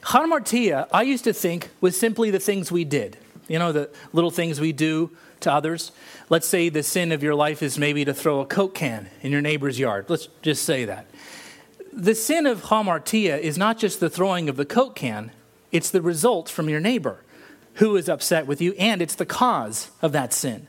Hamartia, 0.03 0.87
I 0.93 1.03
used 1.03 1.23
to 1.23 1.33
think, 1.33 1.69
was 1.79 1.97
simply 1.97 2.31
the 2.31 2.39
things 2.39 2.71
we 2.71 2.83
did. 2.83 3.17
You 3.47 3.59
know, 3.59 3.71
the 3.71 3.89
little 4.13 4.31
things 4.31 4.59
we 4.59 4.71
do 4.71 5.11
to 5.41 5.51
others. 5.51 5.91
Let's 6.29 6.47
say 6.47 6.69
the 6.69 6.83
sin 6.83 7.11
of 7.11 7.23
your 7.23 7.35
life 7.35 7.61
is 7.63 7.77
maybe 7.77 8.05
to 8.05 8.13
throw 8.13 8.41
a 8.41 8.45
Coke 8.45 8.75
can 8.75 9.09
in 9.21 9.31
your 9.31 9.41
neighbor's 9.41 9.79
yard. 9.79 10.05
Let's 10.07 10.27
just 10.41 10.63
say 10.63 10.85
that 10.85 11.07
the 11.93 12.15
sin 12.15 12.45
of 12.45 12.63
hamartia 12.63 13.39
is 13.39 13.57
not 13.57 13.77
just 13.77 13.99
the 13.99 14.09
throwing 14.09 14.49
of 14.49 14.55
the 14.55 14.65
Coke 14.65 14.95
can, 14.95 15.31
it's 15.71 15.89
the 15.89 16.01
result 16.01 16.49
from 16.49 16.69
your 16.69 16.79
neighbor 16.79 17.23
who 17.75 17.95
is 17.95 18.09
upset 18.09 18.47
with 18.47 18.61
you, 18.61 18.73
and 18.73 19.01
it's 19.01 19.15
the 19.15 19.25
cause 19.25 19.91
of 20.01 20.11
that 20.11 20.33
sin. 20.33 20.67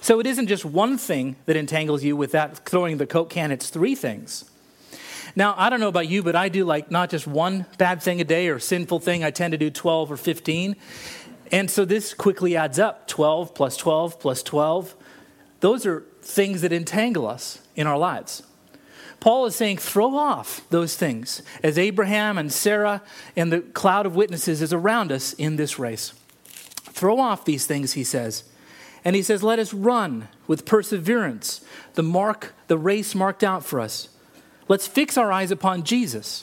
So 0.00 0.20
it 0.20 0.26
isn't 0.26 0.48
just 0.48 0.64
one 0.64 0.98
thing 0.98 1.36
that 1.46 1.56
entangles 1.56 2.04
you 2.04 2.16
with 2.16 2.32
that 2.32 2.66
throwing 2.68 2.98
the 2.98 3.06
Coke 3.06 3.30
can, 3.30 3.50
it's 3.50 3.70
three 3.70 3.94
things. 3.94 4.44
Now, 5.34 5.54
I 5.56 5.70
don't 5.70 5.80
know 5.80 5.88
about 5.88 6.08
you, 6.08 6.22
but 6.22 6.36
I 6.36 6.48
do 6.48 6.64
like 6.64 6.90
not 6.90 7.08
just 7.08 7.26
one 7.26 7.64
bad 7.78 8.02
thing 8.02 8.20
a 8.20 8.24
day 8.24 8.48
or 8.48 8.58
sinful 8.58 9.00
thing, 9.00 9.24
I 9.24 9.30
tend 9.30 9.52
to 9.52 9.58
do 9.58 9.70
12 9.70 10.12
or 10.12 10.16
15. 10.16 10.76
And 11.50 11.70
so 11.70 11.84
this 11.84 12.12
quickly 12.14 12.56
adds 12.56 12.78
up 12.78 13.06
12 13.08 13.54
plus 13.54 13.76
12 13.76 14.20
plus 14.20 14.42
12. 14.42 14.94
Those 15.60 15.86
are 15.86 16.00
things 16.22 16.62
that 16.62 16.72
entangle 16.72 17.26
us 17.26 17.60
in 17.76 17.86
our 17.86 17.96
lives. 17.96 18.42
Paul 19.22 19.46
is 19.46 19.54
saying, 19.54 19.76
throw 19.76 20.16
off 20.16 20.68
those 20.70 20.96
things 20.96 21.42
as 21.62 21.78
Abraham 21.78 22.38
and 22.38 22.52
Sarah 22.52 23.02
and 23.36 23.52
the 23.52 23.60
cloud 23.60 24.04
of 24.04 24.16
witnesses 24.16 24.60
is 24.60 24.72
around 24.72 25.12
us 25.12 25.32
in 25.34 25.54
this 25.54 25.78
race. 25.78 26.12
Throw 26.74 27.20
off 27.20 27.44
these 27.44 27.64
things, 27.64 27.92
he 27.92 28.02
says. 28.02 28.42
And 29.04 29.14
he 29.14 29.22
says, 29.22 29.44
let 29.44 29.60
us 29.60 29.72
run 29.72 30.26
with 30.48 30.66
perseverance 30.66 31.64
the 31.94 32.02
mark, 32.02 32.52
the 32.66 32.76
race 32.76 33.14
marked 33.14 33.44
out 33.44 33.64
for 33.64 33.78
us. 33.78 34.08
Let's 34.66 34.88
fix 34.88 35.16
our 35.16 35.30
eyes 35.30 35.52
upon 35.52 35.84
Jesus. 35.84 36.42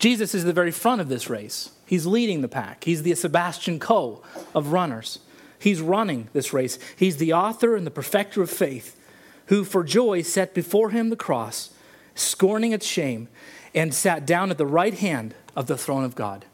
Jesus 0.00 0.34
is 0.34 0.42
the 0.42 0.52
very 0.52 0.72
front 0.72 1.00
of 1.00 1.08
this 1.08 1.30
race. 1.30 1.70
He's 1.86 2.04
leading 2.04 2.40
the 2.40 2.48
pack. 2.48 2.82
He's 2.82 3.04
the 3.04 3.14
Sebastian 3.14 3.78
Coe 3.78 4.24
of 4.56 4.72
runners. 4.72 5.20
He's 5.60 5.80
running 5.80 6.30
this 6.32 6.52
race. 6.52 6.80
He's 6.96 7.18
the 7.18 7.32
author 7.32 7.76
and 7.76 7.86
the 7.86 7.92
perfecter 7.92 8.42
of 8.42 8.50
faith, 8.50 8.98
who 9.46 9.62
for 9.62 9.84
joy 9.84 10.22
set 10.22 10.52
before 10.52 10.90
him 10.90 11.10
the 11.10 11.16
cross 11.16 11.74
scorning 12.18 12.72
its 12.72 12.86
shame, 12.86 13.28
and 13.74 13.94
sat 13.94 14.26
down 14.26 14.50
at 14.50 14.58
the 14.58 14.66
right 14.66 14.94
hand 14.94 15.34
of 15.54 15.66
the 15.66 15.76
throne 15.76 16.04
of 16.04 16.14
God. 16.14 16.44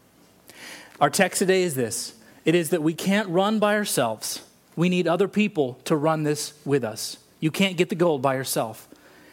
Our 1.01 1.11
text 1.11 1.39
today 1.39 1.63
is 1.63 1.75
this 1.75 2.15
it 2.45 2.55
is 2.55 2.71
that 2.71 2.83
we 2.83 2.95
can't 2.95 3.29
run 3.29 3.59
by 3.59 3.75
ourselves. 3.75 4.43
We 4.77 4.89
need 4.89 5.07
other 5.07 5.29
people 5.29 5.79
to 5.85 5.97
run 5.97 6.25
this 6.25 6.53
with 6.65 6.85
us. 6.85 7.17
You 7.41 7.51
can't 7.51 7.77
get 7.77 7.89
the 7.89 7.95
gold 7.95 8.23
by 8.23 8.35
yourself. 8.35 8.89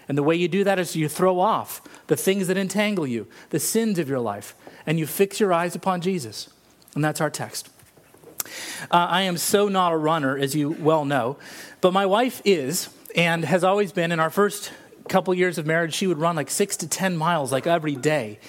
And 0.07 0.17
the 0.17 0.23
way 0.23 0.35
you 0.35 0.47
do 0.47 0.63
that 0.63 0.77
is 0.77 0.95
you 0.95 1.07
throw 1.07 1.39
off 1.39 1.81
the 2.07 2.17
things 2.17 2.47
that 2.47 2.57
entangle 2.57 3.07
you, 3.07 3.27
the 3.49 3.59
sins 3.59 3.97
of 3.97 4.09
your 4.09 4.19
life, 4.19 4.55
and 4.85 4.99
you 4.99 5.07
fix 5.07 5.39
your 5.39 5.53
eyes 5.53 5.75
upon 5.75 6.01
Jesus. 6.01 6.49
And 6.95 7.03
that's 7.03 7.21
our 7.21 7.29
text. 7.29 7.69
Uh, 8.91 9.07
I 9.09 9.21
am 9.21 9.37
so 9.37 9.67
not 9.67 9.93
a 9.93 9.97
runner, 9.97 10.37
as 10.37 10.55
you 10.55 10.71
well 10.71 11.05
know, 11.05 11.37
but 11.79 11.93
my 11.93 12.05
wife 12.05 12.41
is 12.43 12.89
and 13.15 13.45
has 13.45 13.63
always 13.63 13.91
been. 13.91 14.11
In 14.11 14.19
our 14.19 14.29
first 14.29 14.71
couple 15.11 15.33
years 15.33 15.57
of 15.57 15.67
marriage, 15.67 15.93
she 15.93 16.07
would 16.07 16.17
run 16.17 16.35
like 16.35 16.49
six 16.49 16.77
to 16.77 16.87
10 16.87 17.17
miles 17.17 17.51
like 17.51 17.67
every 17.67 17.95
day. 17.95 18.39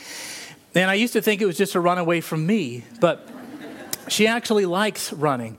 And 0.74 0.90
I 0.90 0.94
used 0.94 1.12
to 1.12 1.20
think 1.20 1.42
it 1.42 1.46
was 1.46 1.58
just 1.58 1.74
a 1.74 1.80
run 1.80 1.98
away 1.98 2.20
from 2.20 2.46
me, 2.46 2.84
but 3.00 3.28
she 4.08 4.26
actually 4.26 4.64
likes 4.64 5.12
running. 5.12 5.58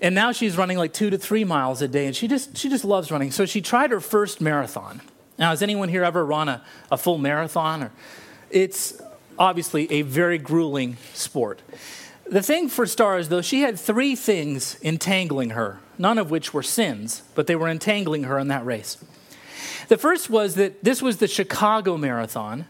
And 0.00 0.14
now 0.14 0.32
she's 0.32 0.56
running 0.56 0.78
like 0.78 0.92
two 0.92 1.10
to 1.10 1.18
three 1.18 1.44
miles 1.44 1.80
a 1.82 1.88
day, 1.88 2.06
and 2.06 2.14
she 2.14 2.28
just, 2.28 2.56
she 2.56 2.68
just 2.68 2.84
loves 2.84 3.10
running. 3.10 3.30
So 3.30 3.46
she 3.46 3.60
tried 3.60 3.90
her 3.90 4.00
first 4.00 4.40
marathon. 4.40 5.00
Now, 5.38 5.50
has 5.50 5.62
anyone 5.62 5.88
here 5.88 6.04
ever 6.04 6.24
run 6.24 6.48
a, 6.48 6.62
a 6.90 6.98
full 6.98 7.18
marathon? 7.18 7.84
Or, 7.84 7.92
it's 8.50 9.00
obviously 9.38 9.90
a 9.90 10.02
very 10.02 10.38
grueling 10.38 10.98
sport. 11.14 11.62
The 12.26 12.42
thing 12.42 12.68
for 12.68 12.86
Star 12.86 13.18
is, 13.18 13.30
though, 13.30 13.42
she 13.42 13.62
had 13.62 13.78
three 13.78 14.14
things 14.14 14.76
entangling 14.82 15.50
her, 15.50 15.80
none 15.98 16.18
of 16.18 16.30
which 16.30 16.52
were 16.52 16.62
sins, 16.62 17.22
but 17.34 17.46
they 17.46 17.56
were 17.56 17.68
entangling 17.68 18.24
her 18.24 18.38
in 18.38 18.48
that 18.48 18.64
race. 18.64 18.98
The 19.88 19.96
first 19.96 20.30
was 20.30 20.54
that 20.56 20.82
this 20.84 21.02
was 21.02 21.18
the 21.18 21.28
Chicago 21.28 21.96
Marathon, 21.96 22.66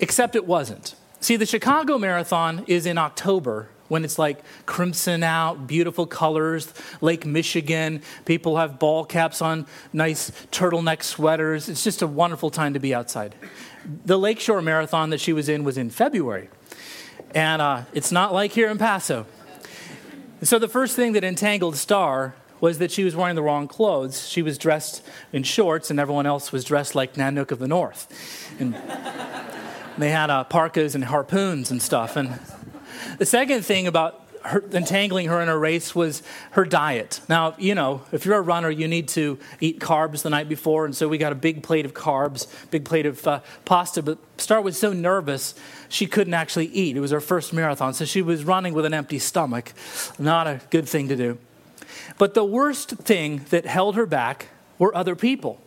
except 0.00 0.36
it 0.36 0.46
wasn't. 0.46 0.94
See, 1.20 1.36
the 1.36 1.46
Chicago 1.46 1.98
Marathon 1.98 2.64
is 2.66 2.86
in 2.86 2.98
October 2.98 3.68
when 3.88 4.04
it's 4.04 4.18
like 4.18 4.38
crimson 4.66 5.22
out, 5.22 5.66
beautiful 5.66 6.06
colors, 6.06 6.72
Lake 7.00 7.26
Michigan. 7.26 8.02
People 8.24 8.58
have 8.58 8.78
ball 8.78 9.04
caps 9.04 9.42
on, 9.42 9.66
nice 9.92 10.30
turtleneck 10.52 11.02
sweaters. 11.02 11.68
It's 11.68 11.82
just 11.82 12.02
a 12.02 12.06
wonderful 12.06 12.50
time 12.50 12.74
to 12.74 12.80
be 12.80 12.94
outside. 12.94 13.34
The 14.04 14.18
Lakeshore 14.18 14.62
Marathon 14.62 15.10
that 15.10 15.20
she 15.20 15.32
was 15.32 15.48
in 15.48 15.64
was 15.64 15.78
in 15.78 15.90
February. 15.90 16.50
And 17.34 17.60
uh, 17.60 17.82
it's 17.92 18.12
not 18.12 18.32
like 18.32 18.52
here 18.52 18.70
in 18.70 18.78
Paso. 18.78 19.26
So 20.42 20.58
the 20.58 20.68
first 20.68 20.94
thing 20.94 21.12
that 21.12 21.24
entangled 21.24 21.76
Star 21.76 22.34
was 22.60 22.78
that 22.78 22.90
she 22.90 23.04
was 23.04 23.14
wearing 23.14 23.36
the 23.36 23.42
wrong 23.42 23.68
clothes. 23.68 24.28
She 24.28 24.42
was 24.42 24.58
dressed 24.58 25.04
in 25.32 25.42
shorts, 25.42 25.90
and 25.90 25.98
everyone 26.00 26.26
else 26.26 26.52
was 26.52 26.64
dressed 26.64 26.94
like 26.94 27.14
Nanook 27.14 27.50
of 27.50 27.58
the 27.58 27.68
North. 27.68 28.08
And 28.58 28.74
they 29.98 30.10
had 30.10 30.30
uh, 30.30 30.44
parkas 30.44 30.94
and 30.94 31.04
harpoons 31.04 31.70
and 31.70 31.82
stuff. 31.82 32.16
And 32.16 32.38
the 33.18 33.26
second 33.26 33.62
thing 33.62 33.86
about 33.86 34.24
her, 34.44 34.64
entangling 34.72 35.28
her 35.28 35.40
in 35.40 35.48
a 35.48 35.58
race 35.58 35.94
was 35.94 36.22
her 36.52 36.64
diet. 36.64 37.20
Now, 37.28 37.54
you 37.58 37.74
know, 37.74 38.02
if 38.12 38.24
you're 38.24 38.36
a 38.36 38.42
runner, 38.42 38.70
you 38.70 38.88
need 38.88 39.08
to 39.08 39.38
eat 39.60 39.80
carbs 39.80 40.22
the 40.22 40.30
night 40.30 40.48
before, 40.48 40.84
and 40.84 40.96
so 40.96 41.08
we 41.08 41.18
got 41.18 41.32
a 41.32 41.36
big 41.36 41.62
plate 41.62 41.84
of 41.84 41.94
carbs, 41.94 42.46
big 42.70 42.84
plate 42.84 43.06
of 43.06 43.26
uh, 43.26 43.40
pasta. 43.64 44.02
But 44.02 44.18
Star 44.38 44.60
was 44.60 44.78
so 44.78 44.92
nervous, 44.92 45.54
she 45.88 46.06
couldn't 46.06 46.34
actually 46.34 46.66
eat. 46.66 46.96
It 46.96 47.00
was 47.00 47.10
her 47.10 47.20
first 47.20 47.52
marathon, 47.52 47.94
so 47.94 48.04
she 48.04 48.22
was 48.22 48.44
running 48.44 48.74
with 48.74 48.84
an 48.84 48.94
empty 48.94 49.18
stomach. 49.18 49.72
Not 50.18 50.46
a 50.46 50.60
good 50.70 50.88
thing 50.88 51.08
to 51.08 51.16
do. 51.16 51.38
But 52.18 52.34
the 52.34 52.44
worst 52.44 52.90
thing 52.90 53.44
that 53.50 53.66
held 53.66 53.96
her 53.96 54.06
back 54.06 54.48
were 54.78 54.94
other 54.94 55.16
people. 55.16 55.60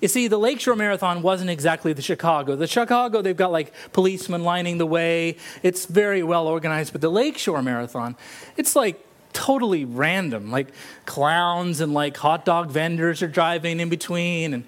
You 0.00 0.08
see, 0.08 0.28
the 0.28 0.38
Lakeshore 0.38 0.76
Marathon 0.76 1.22
wasn't 1.22 1.50
exactly 1.50 1.92
the 1.92 2.02
Chicago. 2.02 2.56
The 2.56 2.66
Chicago, 2.66 3.20
they've 3.20 3.36
got 3.36 3.52
like 3.52 3.72
policemen 3.92 4.42
lining 4.42 4.78
the 4.78 4.86
way. 4.86 5.36
It's 5.62 5.84
very 5.86 6.22
well 6.22 6.46
organized. 6.46 6.92
But 6.92 7.02
the 7.02 7.10
Lakeshore 7.10 7.62
Marathon, 7.62 8.16
it's 8.56 8.74
like 8.74 9.04
totally 9.32 9.84
random. 9.84 10.50
Like 10.50 10.68
clowns 11.04 11.80
and 11.80 11.92
like 11.92 12.16
hot 12.16 12.44
dog 12.44 12.70
vendors 12.70 13.22
are 13.22 13.28
driving 13.28 13.80
in 13.80 13.88
between. 13.88 14.54
And 14.54 14.64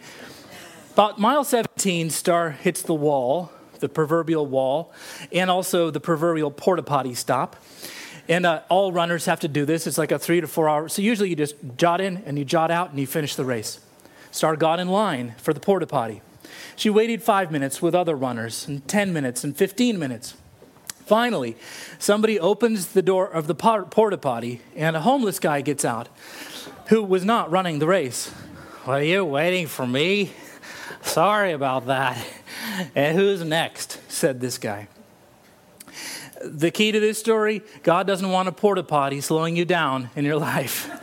about 0.93 1.19
mile 1.19 1.45
17, 1.45 2.11
Star 2.11 2.51
hits 2.51 2.83
the 2.83 2.95
wall, 2.95 3.51
the 3.81 3.89
proverbial 3.89 4.47
wall, 4.47 4.93
and 5.33 5.51
also 5.51 5.91
the 5.91 6.01
proverbial 6.01 6.51
porta 6.51 6.83
potty 6.83 7.15
stop. 7.15 7.57
And 8.29 8.47
uh, 8.47 8.63
all 8.69 8.93
runners 8.93 9.27
have 9.27 9.41
to 9.41 9.49
do 9.49 9.67
this. 9.67 9.87
It's 9.87 9.99
like 9.99 10.13
a 10.13 10.19
three 10.19 10.41
to 10.41 10.47
four 10.47 10.69
hour. 10.69 10.89
So 10.89 11.03
usually 11.03 11.29
you 11.29 11.37
just 11.37 11.57
jot 11.77 12.01
in 12.01 12.23
and 12.27 12.39
you 12.39 12.45
jot 12.45 12.71
out 12.71 12.91
and 12.91 12.99
you 12.99 13.07
finish 13.07 13.35
the 13.35 13.45
race. 13.45 13.81
Star 14.31 14.57
got 14.57 14.81
in 14.81 14.89
line 14.89 15.35
for 15.39 15.53
the 15.53 15.61
porta 15.61 15.87
potty. 15.87 16.23
She 16.77 16.91
waited 16.91 17.23
five 17.23 17.51
minutes 17.51 17.81
with 17.81 17.95
other 17.95 18.17
runners, 18.17 18.67
and 18.67 18.87
10 18.89 19.13
minutes, 19.13 19.45
and 19.45 19.57
15 19.57 19.99
minutes. 19.99 20.35
Finally, 21.07 21.57
somebody 21.99 22.41
opens 22.41 22.89
the 22.89 23.03
door 23.03 23.29
of 23.29 23.47
the 23.47 23.55
porta 23.55 24.19
potty, 24.19 24.61
and 24.75 24.97
a 24.97 25.01
homeless 25.01 25.39
guy 25.39 25.61
gets 25.61 25.85
out 25.85 26.09
who 26.89 27.03
was 27.03 27.25
not 27.25 27.51
running 27.51 27.79
the 27.79 27.87
race. 27.87 28.33
Well, 28.87 29.03
you 29.03 29.25
waiting 29.25 29.67
for 29.67 29.87
me? 29.87 30.33
Sorry 31.03 31.53
about 31.53 31.87
that. 31.87 32.25
And 32.95 33.17
who's 33.17 33.45
next? 33.45 34.01
said 34.11 34.41
this 34.41 34.59
guy. 34.59 34.89
The 36.45 36.71
key 36.71 36.93
to 36.93 37.01
this 37.01 37.19
story 37.19 37.63
God 37.83 38.07
doesn't 38.07 38.29
want 38.29 38.49
a 38.49 38.53
porta 38.53 38.83
potty 38.83 39.21
slowing 39.21 39.57
you 39.57 39.65
down 39.65 40.11
in 40.15 40.25
your 40.25 40.37
life. 40.37 40.91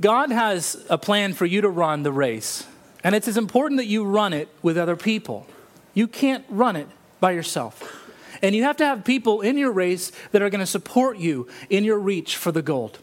God 0.00 0.30
has 0.30 0.84
a 0.88 0.98
plan 0.98 1.32
for 1.34 1.46
you 1.46 1.60
to 1.60 1.68
run 1.68 2.02
the 2.02 2.12
race, 2.12 2.66
and 3.04 3.14
it's 3.14 3.28
as 3.28 3.36
important 3.36 3.78
that 3.78 3.86
you 3.86 4.04
run 4.04 4.32
it 4.32 4.48
with 4.62 4.76
other 4.76 4.96
people. 4.96 5.46
You 5.94 6.06
can't 6.06 6.44
run 6.48 6.76
it 6.76 6.88
by 7.20 7.32
yourself. 7.32 8.02
And 8.42 8.54
you 8.54 8.64
have 8.64 8.76
to 8.78 8.84
have 8.84 9.04
people 9.04 9.40
in 9.40 9.56
your 9.56 9.72
race 9.72 10.12
that 10.32 10.42
are 10.42 10.50
going 10.50 10.60
to 10.60 10.66
support 10.66 11.16
you 11.16 11.48
in 11.70 11.84
your 11.84 11.98
reach 11.98 12.36
for 12.36 12.52
the 12.52 12.60
gold. 12.60 12.98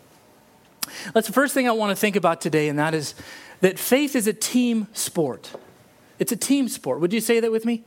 That's 1.13 1.27
the 1.27 1.33
first 1.33 1.53
thing 1.53 1.67
I 1.67 1.71
want 1.71 1.89
to 1.91 1.95
think 1.95 2.15
about 2.15 2.41
today, 2.41 2.67
and 2.67 2.77
that 2.77 2.93
is 2.93 3.15
that 3.61 3.79
faith 3.79 4.15
is 4.15 4.27
a 4.27 4.33
team 4.33 4.87
sport. 4.93 5.51
It's 6.19 6.31
a 6.31 6.37
team 6.37 6.67
sport. 6.67 6.99
Would 6.99 7.13
you 7.13 7.21
say 7.21 7.39
that 7.39 7.51
with 7.51 7.65
me? 7.65 7.83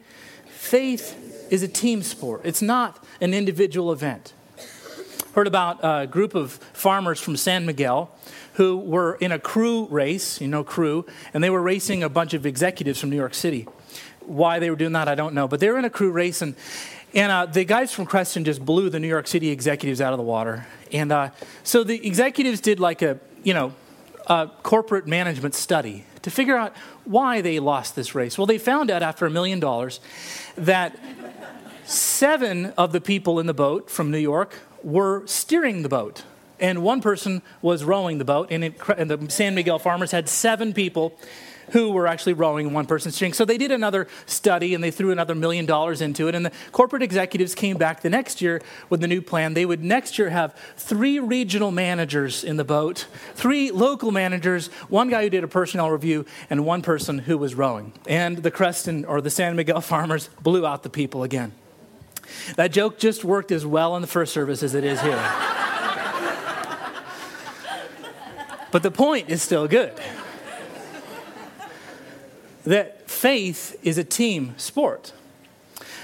Faith 0.47 1.36
is 1.51 1.63
a 1.63 1.69
team 1.69 2.03
sport, 2.03 2.43
it's 2.45 2.63
not 2.63 3.03
an 3.21 3.35
individual 3.35 3.93
event. 3.93 4.33
Heard 5.35 5.47
about 5.47 5.81
a 5.83 6.07
group 6.07 6.35
of 6.35 6.53
farmers 6.73 7.21
from 7.21 7.37
San 7.37 7.67
Miguel 7.67 8.11
who 8.55 8.79
were 8.79 9.17
in 9.17 9.33
a 9.33 9.39
crew 9.39 9.87
race, 9.91 10.41
you 10.41 10.49
know, 10.49 10.65
crew, 10.65 11.05
and 11.35 11.45
they 11.45 11.51
were 11.51 11.61
racing 11.61 12.03
a 12.03 12.09
bunch 12.09 12.33
of 12.33 12.47
executives 12.47 12.99
from 12.99 13.11
New 13.11 13.17
York 13.17 13.35
City. 13.35 13.69
Why 14.21 14.59
they 14.59 14.71
were 14.71 14.77
doing 14.77 14.93
that, 14.93 15.09
I 15.09 15.15
don't 15.15 15.35
know. 15.35 15.47
But 15.47 15.61
they 15.61 15.69
were 15.69 15.79
in 15.79 15.85
a 15.85 15.91
crew 15.91 16.11
race, 16.11 16.41
and, 16.41 16.55
and 17.13 17.31
uh, 17.31 17.47
the 17.47 17.65
guys 17.65 17.93
from 17.93 18.07
Creston 18.07 18.45
just 18.45 18.65
blew 18.65 18.89
the 18.89 18.99
New 18.99 19.09
York 19.09 19.27
City 19.27 19.51
executives 19.51 20.01
out 20.01 20.15
of 20.15 20.17
the 20.17 20.25
water. 20.25 20.67
And 20.91 21.13
uh, 21.13 21.31
so 21.65 21.85
the 21.85 22.07
executives 22.07 22.63
did 22.63 22.81
like 22.81 23.03
a, 23.03 23.21
you 23.45 23.53
know, 23.53 23.75
a 24.27 24.51
corporate 24.63 25.07
management 25.07 25.55
study 25.55 26.05
to 26.27 26.31
figure 26.33 26.57
out 26.57 26.75
why 27.05 27.41
they 27.41 27.61
lost 27.61 27.95
this 27.95 28.13
race. 28.13 28.37
Well, 28.37 28.49
they 28.49 28.59
found 28.59 28.91
out 28.91 29.01
after 29.01 29.27
a 29.27 29.31
million 29.31 29.61
dollars 29.61 30.01
that 30.57 30.99
seven 31.85 32.73
of 32.77 32.91
the 32.91 33.01
people 33.01 33.39
in 33.39 33.47
the 33.47 33.55
boat 33.55 33.89
from 33.89 34.11
New 34.11 34.19
York 34.19 34.59
were 34.83 35.25
steering 35.29 35.83
the 35.85 35.89
boat 35.89 36.25
and 36.59 36.83
one 36.83 37.01
person 37.01 37.43
was 37.63 37.85
rowing 37.85 38.19
the 38.19 38.25
boat, 38.25 38.49
and, 38.51 38.65
it, 38.65 38.81
and, 38.97 39.09
the 39.09 39.31
San 39.31 39.55
Miguel 39.55 39.79
farmers 39.79 40.11
had 40.11 40.29
seven 40.29 40.73
people 40.73 41.17
who 41.73 41.91
were 41.91 42.07
actually 42.07 42.33
rowing 42.33 42.73
one 42.73 42.87
person 42.87 43.11
steering. 43.13 43.33
So 43.33 43.45
they 43.45 43.59
did 43.59 43.71
another 43.71 44.07
study 44.27 44.75
and 44.75 44.83
they 44.83 44.91
threw 44.91 45.11
another 45.11 45.35
million 45.35 45.67
dollars 45.67 46.01
into 46.01 46.29
it. 46.29 46.35
And 46.35 46.47
the 46.47 46.53
corporate 46.73 47.03
executives 47.03 47.55
came 47.55 47.77
back 47.77 48.01
the 48.03 48.11
next 48.11 48.41
year 48.41 48.63
with 48.89 49.01
the 49.01 49.09
new 49.09 49.21
plan. 49.23 49.55
They 49.55 49.67
would 49.67 49.83
next 49.83 50.19
year 50.19 50.31
have 50.31 50.55
three 50.77 51.19
regional 51.19 51.71
managers 51.71 52.45
in 52.45 52.57
the 52.57 52.65
boat, 52.65 53.07
three 53.35 53.71
local 53.71 54.11
managers, 54.11 54.69
one 54.89 55.09
guy 55.09 55.23
who 55.23 55.31
did 55.31 55.45
a 55.45 55.49
personnel 55.49 55.91
review, 55.91 56.25
and 56.51 56.65
one 56.65 56.83
person 56.83 57.19
who 57.19 57.39
was 57.39 57.55
rowing. 57.55 57.93
And 58.07 58.39
the 58.39 58.51
Creston 58.51 59.05
or 59.05 59.21
the 59.21 59.31
San 59.31 59.57
Miguel 59.57 59.81
farmers 59.81 60.29
blew 60.43 60.67
out 60.67 60.83
the 60.83 60.91
people 60.91 61.23
again. 61.23 61.53
That 62.57 62.73
joke 62.73 62.99
just 62.99 63.25
worked 63.25 63.53
as 63.53 63.65
well 63.65 63.95
in 63.95 64.03
the 64.03 64.09
first 64.09 64.33
service 64.33 64.63
as 64.63 64.75
it 64.75 64.85
is 64.85 65.01
here. 65.01 65.33
But 68.73 68.83
the 68.83 68.91
point 68.91 69.31
is 69.31 69.43
still 69.43 69.69
good. 69.69 69.95
That 72.67 73.09
faith 73.09 73.79
is 73.85 73.97
a 73.97 74.03
team 74.03 74.55
sport. 74.57 75.13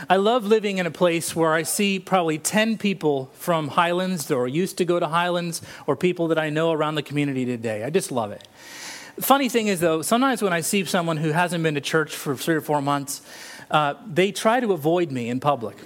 I 0.09 0.15
love 0.15 0.45
living 0.45 0.79
in 0.79 0.87
a 0.87 0.93
place 0.93 1.35
where 1.35 1.55
I 1.55 1.65
see 1.65 1.99
probably 1.99 2.39
10 2.39 2.79
people 2.79 3.31
from 3.35 3.69
Highlands 3.69 4.31
or 4.31 4.47
used 4.47 4.79
to 4.79 4.85
go 4.85 5.01
to 5.01 5.09
Highlands 5.09 5.61
or 5.89 5.97
people 5.97 6.29
that 6.29 6.39
I 6.39 6.51
know 6.51 6.71
around 6.71 6.95
the 6.95 7.03
community 7.03 7.45
today. 7.45 7.83
I 7.83 7.91
just 7.91 8.13
love 8.13 8.31
it. 8.31 8.47
Funny 9.21 9.49
thing 9.49 9.67
is, 9.67 9.81
though, 9.81 10.03
sometimes 10.03 10.41
when 10.41 10.53
I 10.53 10.61
see 10.61 10.85
someone 10.85 11.17
who 11.17 11.33
hasn't 11.33 11.65
been 11.65 11.75
to 11.75 11.81
church 11.81 12.15
for 12.15 12.37
three 12.37 12.55
or 12.55 12.61
four 12.61 12.81
months, 12.81 13.23
uh, 13.71 13.95
they 14.07 14.31
try 14.31 14.61
to 14.61 14.73
avoid 14.73 15.11
me 15.11 15.29
in 15.29 15.41
public. 15.41 15.77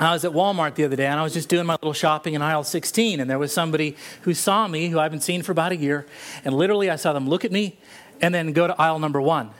I 0.00 0.14
was 0.14 0.24
at 0.24 0.32
Walmart 0.32 0.76
the 0.76 0.84
other 0.84 0.96
day 0.96 1.06
and 1.06 1.20
I 1.20 1.22
was 1.22 1.34
just 1.34 1.50
doing 1.50 1.66
my 1.66 1.74
little 1.74 1.92
shopping 1.92 2.32
in 2.32 2.40
aisle 2.40 2.64
16, 2.64 3.20
and 3.20 3.28
there 3.28 3.38
was 3.38 3.52
somebody 3.52 3.96
who 4.22 4.32
saw 4.32 4.66
me 4.66 4.88
who 4.88 4.98
I 4.98 5.02
haven't 5.02 5.20
seen 5.20 5.42
for 5.42 5.52
about 5.52 5.72
a 5.72 5.76
year, 5.76 6.06
and 6.42 6.54
literally 6.54 6.88
I 6.88 6.96
saw 6.96 7.12
them 7.12 7.28
look 7.28 7.44
at 7.44 7.52
me 7.52 7.78
and 8.20 8.34
then 8.34 8.52
go 8.52 8.66
to 8.66 8.80
aisle 8.80 8.98
number 8.98 9.20
one. 9.20 9.50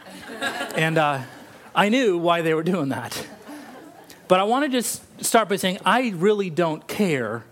and 0.75 0.99
uh, 0.99 1.21
I 1.75 1.89
knew 1.89 2.19
why 2.19 2.43
they 2.43 2.55
were 2.55 2.63
doing 2.63 2.91
that. 2.91 3.27
But 4.29 4.41
I 4.41 4.45
want 4.45 4.65
to 4.65 4.71
just 4.71 5.25
start 5.25 5.49
by 5.49 5.57
saying 5.57 5.79
I 5.85 6.11
really 6.15 6.51
don't 6.51 6.87
care 6.87 7.45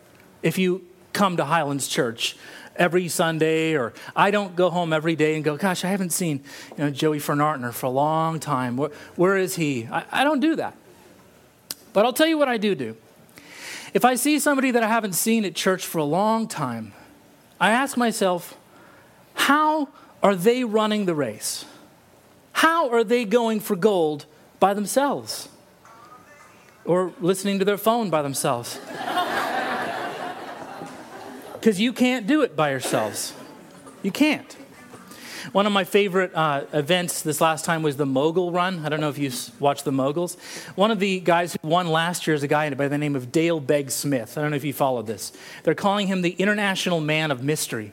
if 0.42 0.58
you 0.58 0.86
come 1.12 1.36
to 1.36 1.44
Highlands 1.44 1.88
Church 1.88 2.36
every 2.76 3.08
Sunday, 3.08 3.76
or 3.76 3.92
I 4.14 4.30
don't 4.30 4.54
go 4.54 4.70
home 4.70 4.92
every 4.92 5.16
day 5.16 5.34
and 5.34 5.44
go, 5.44 5.56
gosh, 5.56 5.84
I 5.84 5.88
haven't 5.88 6.10
seen 6.10 6.44
you 6.76 6.84
know, 6.84 6.90
Joey 6.90 7.18
Fernartner 7.18 7.72
for 7.72 7.86
a 7.86 7.90
long 7.90 8.38
time. 8.38 8.76
where, 8.76 8.90
where 9.16 9.36
is 9.36 9.56
he? 9.56 9.88
I, 9.90 10.04
I 10.12 10.24
don't 10.24 10.40
do 10.40 10.54
that. 10.56 10.76
But 11.92 12.04
I'll 12.04 12.12
tell 12.12 12.28
you 12.28 12.38
what 12.38 12.48
I 12.48 12.56
do 12.56 12.76
do. 12.76 12.96
If 13.94 14.04
I 14.04 14.14
see 14.14 14.38
somebody 14.38 14.70
that 14.70 14.82
I 14.82 14.88
haven't 14.88 15.14
seen 15.14 15.44
at 15.44 15.54
church 15.54 15.84
for 15.84 15.98
a 15.98 16.04
long 16.04 16.46
time, 16.46 16.92
I 17.60 17.70
ask 17.70 17.96
myself, 17.96 18.56
how 19.34 19.88
are 20.22 20.34
they 20.34 20.64
running 20.64 21.06
the 21.06 21.14
race? 21.14 21.64
How 22.52 22.90
are 22.90 23.04
they 23.04 23.24
going 23.24 23.60
for 23.60 23.76
gold 23.76 24.26
by 24.58 24.74
themselves? 24.74 25.48
Or 26.84 27.12
listening 27.20 27.58
to 27.58 27.64
their 27.64 27.78
phone 27.78 28.10
by 28.10 28.22
themselves? 28.22 28.80
Because 31.60 31.80
you 31.80 31.92
can't 31.92 32.26
do 32.26 32.42
it 32.42 32.54
by 32.54 32.70
yourselves. 32.70 33.34
You 34.02 34.12
can't. 34.12 34.56
One 35.52 35.66
of 35.66 35.72
my 35.72 35.84
favorite 35.84 36.32
uh, 36.34 36.64
events 36.72 37.22
this 37.22 37.40
last 37.40 37.64
time 37.64 37.82
was 37.82 37.96
the 37.96 38.06
Mogul 38.06 38.52
Run. 38.52 38.84
I 38.84 38.88
don't 38.88 39.00
know 39.00 39.08
if 39.08 39.18
you 39.18 39.32
watched 39.58 39.84
the 39.84 39.92
Moguls. 39.92 40.36
One 40.76 40.90
of 40.90 41.00
the 41.00 41.20
guys 41.20 41.56
who 41.60 41.68
won 41.68 41.88
last 41.88 42.26
year 42.26 42.34
is 42.34 42.42
a 42.42 42.48
guy 42.48 42.72
by 42.74 42.88
the 42.88 42.98
name 42.98 43.16
of 43.16 43.32
Dale 43.32 43.58
Begg 43.60 43.90
Smith. 43.90 44.36
I 44.36 44.42
don't 44.42 44.50
know 44.50 44.56
if 44.56 44.64
you 44.64 44.72
followed 44.72 45.06
this. 45.06 45.32
They're 45.64 45.74
calling 45.74 46.06
him 46.06 46.22
the 46.22 46.30
International 46.32 47.00
Man 47.00 47.30
of 47.30 47.42
Mystery. 47.42 47.92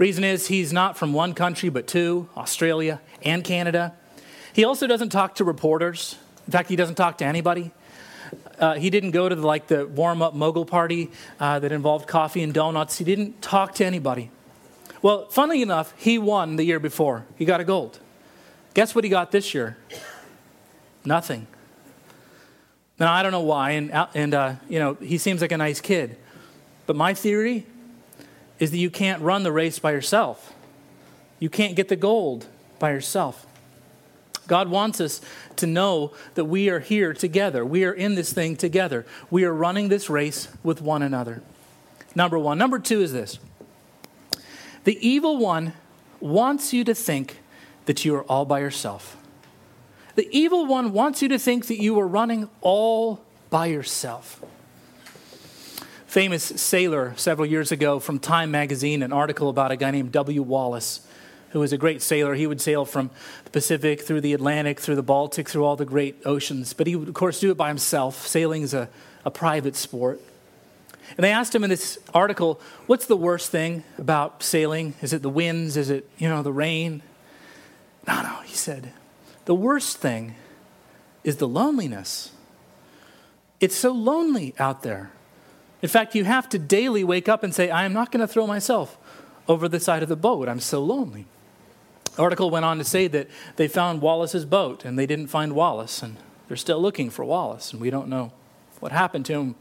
Reason 0.00 0.24
is 0.24 0.46
he's 0.46 0.72
not 0.72 0.96
from 0.96 1.12
one 1.12 1.34
country, 1.34 1.68
but 1.68 1.86
two 1.86 2.26
Australia 2.34 3.02
and 3.22 3.44
Canada. 3.44 3.92
He 4.54 4.64
also 4.64 4.86
doesn't 4.86 5.10
talk 5.10 5.34
to 5.34 5.44
reporters. 5.44 6.16
In 6.46 6.52
fact, 6.52 6.70
he 6.70 6.76
doesn't 6.76 6.94
talk 6.94 7.18
to 7.18 7.26
anybody. 7.26 7.70
Uh, 8.58 8.76
he 8.76 8.88
didn't 8.88 9.10
go 9.10 9.28
to 9.28 9.34
the, 9.34 9.46
like 9.46 9.66
the 9.66 9.86
warm 9.86 10.22
up 10.22 10.32
mogul 10.32 10.64
party 10.64 11.10
uh, 11.38 11.58
that 11.58 11.70
involved 11.70 12.08
coffee 12.08 12.42
and 12.42 12.54
donuts. 12.54 12.96
He 12.96 13.04
didn't 13.04 13.42
talk 13.42 13.74
to 13.74 13.84
anybody. 13.84 14.30
Well, 15.02 15.26
funnily 15.28 15.60
enough, 15.60 15.92
he 15.98 16.16
won 16.16 16.56
the 16.56 16.64
year 16.64 16.80
before. 16.80 17.26
He 17.36 17.44
got 17.44 17.60
a 17.60 17.64
gold. 17.64 17.98
Guess 18.72 18.94
what 18.94 19.04
he 19.04 19.10
got 19.10 19.32
this 19.32 19.52
year? 19.52 19.76
Nothing. 21.04 21.46
Now, 22.98 23.12
I 23.12 23.22
don't 23.22 23.32
know 23.32 23.40
why, 23.40 23.72
and, 23.72 23.90
uh, 23.92 24.06
and 24.14 24.32
uh, 24.32 24.54
you 24.66 24.78
know, 24.78 24.94
he 24.94 25.18
seems 25.18 25.42
like 25.42 25.52
a 25.52 25.58
nice 25.58 25.82
kid. 25.82 26.16
But 26.86 26.96
my 26.96 27.12
theory 27.12 27.66
is 28.60 28.70
that 28.70 28.78
you 28.78 28.90
can't 28.90 29.20
run 29.22 29.42
the 29.42 29.50
race 29.50 29.80
by 29.80 29.90
yourself. 29.90 30.52
You 31.40 31.50
can't 31.50 31.74
get 31.74 31.88
the 31.88 31.96
gold 31.96 32.46
by 32.78 32.92
yourself. 32.92 33.46
God 34.46 34.68
wants 34.68 35.00
us 35.00 35.20
to 35.56 35.66
know 35.66 36.12
that 36.34 36.44
we 36.44 36.68
are 36.68 36.80
here 36.80 37.14
together. 37.14 37.64
We 37.64 37.84
are 37.84 37.92
in 37.92 38.14
this 38.14 38.32
thing 38.32 38.56
together. 38.56 39.06
We 39.30 39.44
are 39.44 39.54
running 39.54 39.88
this 39.88 40.10
race 40.10 40.48
with 40.62 40.82
one 40.82 41.02
another. 41.02 41.42
Number 42.14 42.38
one. 42.38 42.58
Number 42.58 42.78
two 42.78 43.00
is 43.00 43.12
this 43.12 43.38
the 44.84 44.98
evil 45.06 45.36
one 45.36 45.72
wants 46.20 46.72
you 46.72 46.84
to 46.84 46.94
think 46.94 47.38
that 47.86 48.04
you 48.04 48.14
are 48.14 48.24
all 48.24 48.44
by 48.44 48.60
yourself. 48.60 49.16
The 50.16 50.28
evil 50.36 50.66
one 50.66 50.92
wants 50.92 51.22
you 51.22 51.28
to 51.28 51.38
think 51.38 51.66
that 51.68 51.80
you 51.80 51.98
are 51.98 52.06
running 52.06 52.50
all 52.60 53.24
by 53.48 53.66
yourself. 53.66 54.42
Famous 56.10 56.42
sailor 56.42 57.14
several 57.14 57.46
years 57.46 57.70
ago 57.70 58.00
from 58.00 58.18
Time 58.18 58.50
magazine, 58.50 59.04
an 59.04 59.12
article 59.12 59.48
about 59.48 59.70
a 59.70 59.76
guy 59.76 59.92
named 59.92 60.10
W. 60.10 60.42
Wallace, 60.42 61.06
who 61.50 61.60
was 61.60 61.72
a 61.72 61.78
great 61.78 62.02
sailor. 62.02 62.34
He 62.34 62.48
would 62.48 62.60
sail 62.60 62.84
from 62.84 63.12
the 63.44 63.50
Pacific 63.50 64.00
through 64.00 64.22
the 64.22 64.32
Atlantic, 64.32 64.80
through 64.80 64.96
the 64.96 65.04
Baltic, 65.04 65.48
through 65.48 65.64
all 65.64 65.76
the 65.76 65.84
great 65.84 66.16
oceans. 66.24 66.72
But 66.72 66.88
he 66.88 66.96
would, 66.96 67.06
of 67.06 67.14
course, 67.14 67.38
do 67.38 67.52
it 67.52 67.56
by 67.56 67.68
himself. 67.68 68.26
Sailing 68.26 68.62
is 68.62 68.74
a, 68.74 68.88
a 69.24 69.30
private 69.30 69.76
sport. 69.76 70.20
And 71.16 71.22
they 71.22 71.30
asked 71.30 71.54
him 71.54 71.62
in 71.62 71.70
this 71.70 71.96
article, 72.12 72.60
what's 72.88 73.06
the 73.06 73.16
worst 73.16 73.52
thing 73.52 73.84
about 73.96 74.42
sailing? 74.42 74.94
Is 75.02 75.12
it 75.12 75.22
the 75.22 75.30
winds? 75.30 75.76
Is 75.76 75.90
it, 75.90 76.10
you 76.18 76.28
know, 76.28 76.42
the 76.42 76.52
rain? 76.52 77.02
No, 78.08 78.20
no, 78.20 78.40
he 78.44 78.56
said, 78.56 78.92
the 79.44 79.54
worst 79.54 79.98
thing 79.98 80.34
is 81.22 81.36
the 81.36 81.46
loneliness. 81.46 82.32
It's 83.60 83.76
so 83.76 83.92
lonely 83.92 84.56
out 84.58 84.82
there. 84.82 85.12
In 85.82 85.88
fact, 85.88 86.14
you 86.14 86.24
have 86.24 86.48
to 86.50 86.58
daily 86.58 87.04
wake 87.04 87.28
up 87.28 87.42
and 87.42 87.54
say, 87.54 87.70
I 87.70 87.84
am 87.84 87.92
not 87.92 88.12
going 88.12 88.20
to 88.20 88.26
throw 88.26 88.46
myself 88.46 88.98
over 89.48 89.68
the 89.68 89.80
side 89.80 90.02
of 90.02 90.08
the 90.08 90.16
boat. 90.16 90.48
I'm 90.48 90.60
so 90.60 90.82
lonely. 90.82 91.26
The 92.16 92.22
article 92.22 92.50
went 92.50 92.64
on 92.64 92.78
to 92.78 92.84
say 92.84 93.06
that 93.08 93.28
they 93.56 93.68
found 93.68 94.02
Wallace's 94.02 94.44
boat 94.44 94.84
and 94.84 94.98
they 94.98 95.06
didn't 95.06 95.28
find 95.28 95.54
Wallace, 95.54 96.02
and 96.02 96.16
they're 96.48 96.56
still 96.56 96.80
looking 96.80 97.08
for 97.08 97.24
Wallace, 97.24 97.72
and 97.72 97.80
we 97.80 97.90
don't 97.90 98.08
know 98.08 98.32
what 98.80 98.92
happened 98.92 99.26
to 99.26 99.32
him. 99.34 99.54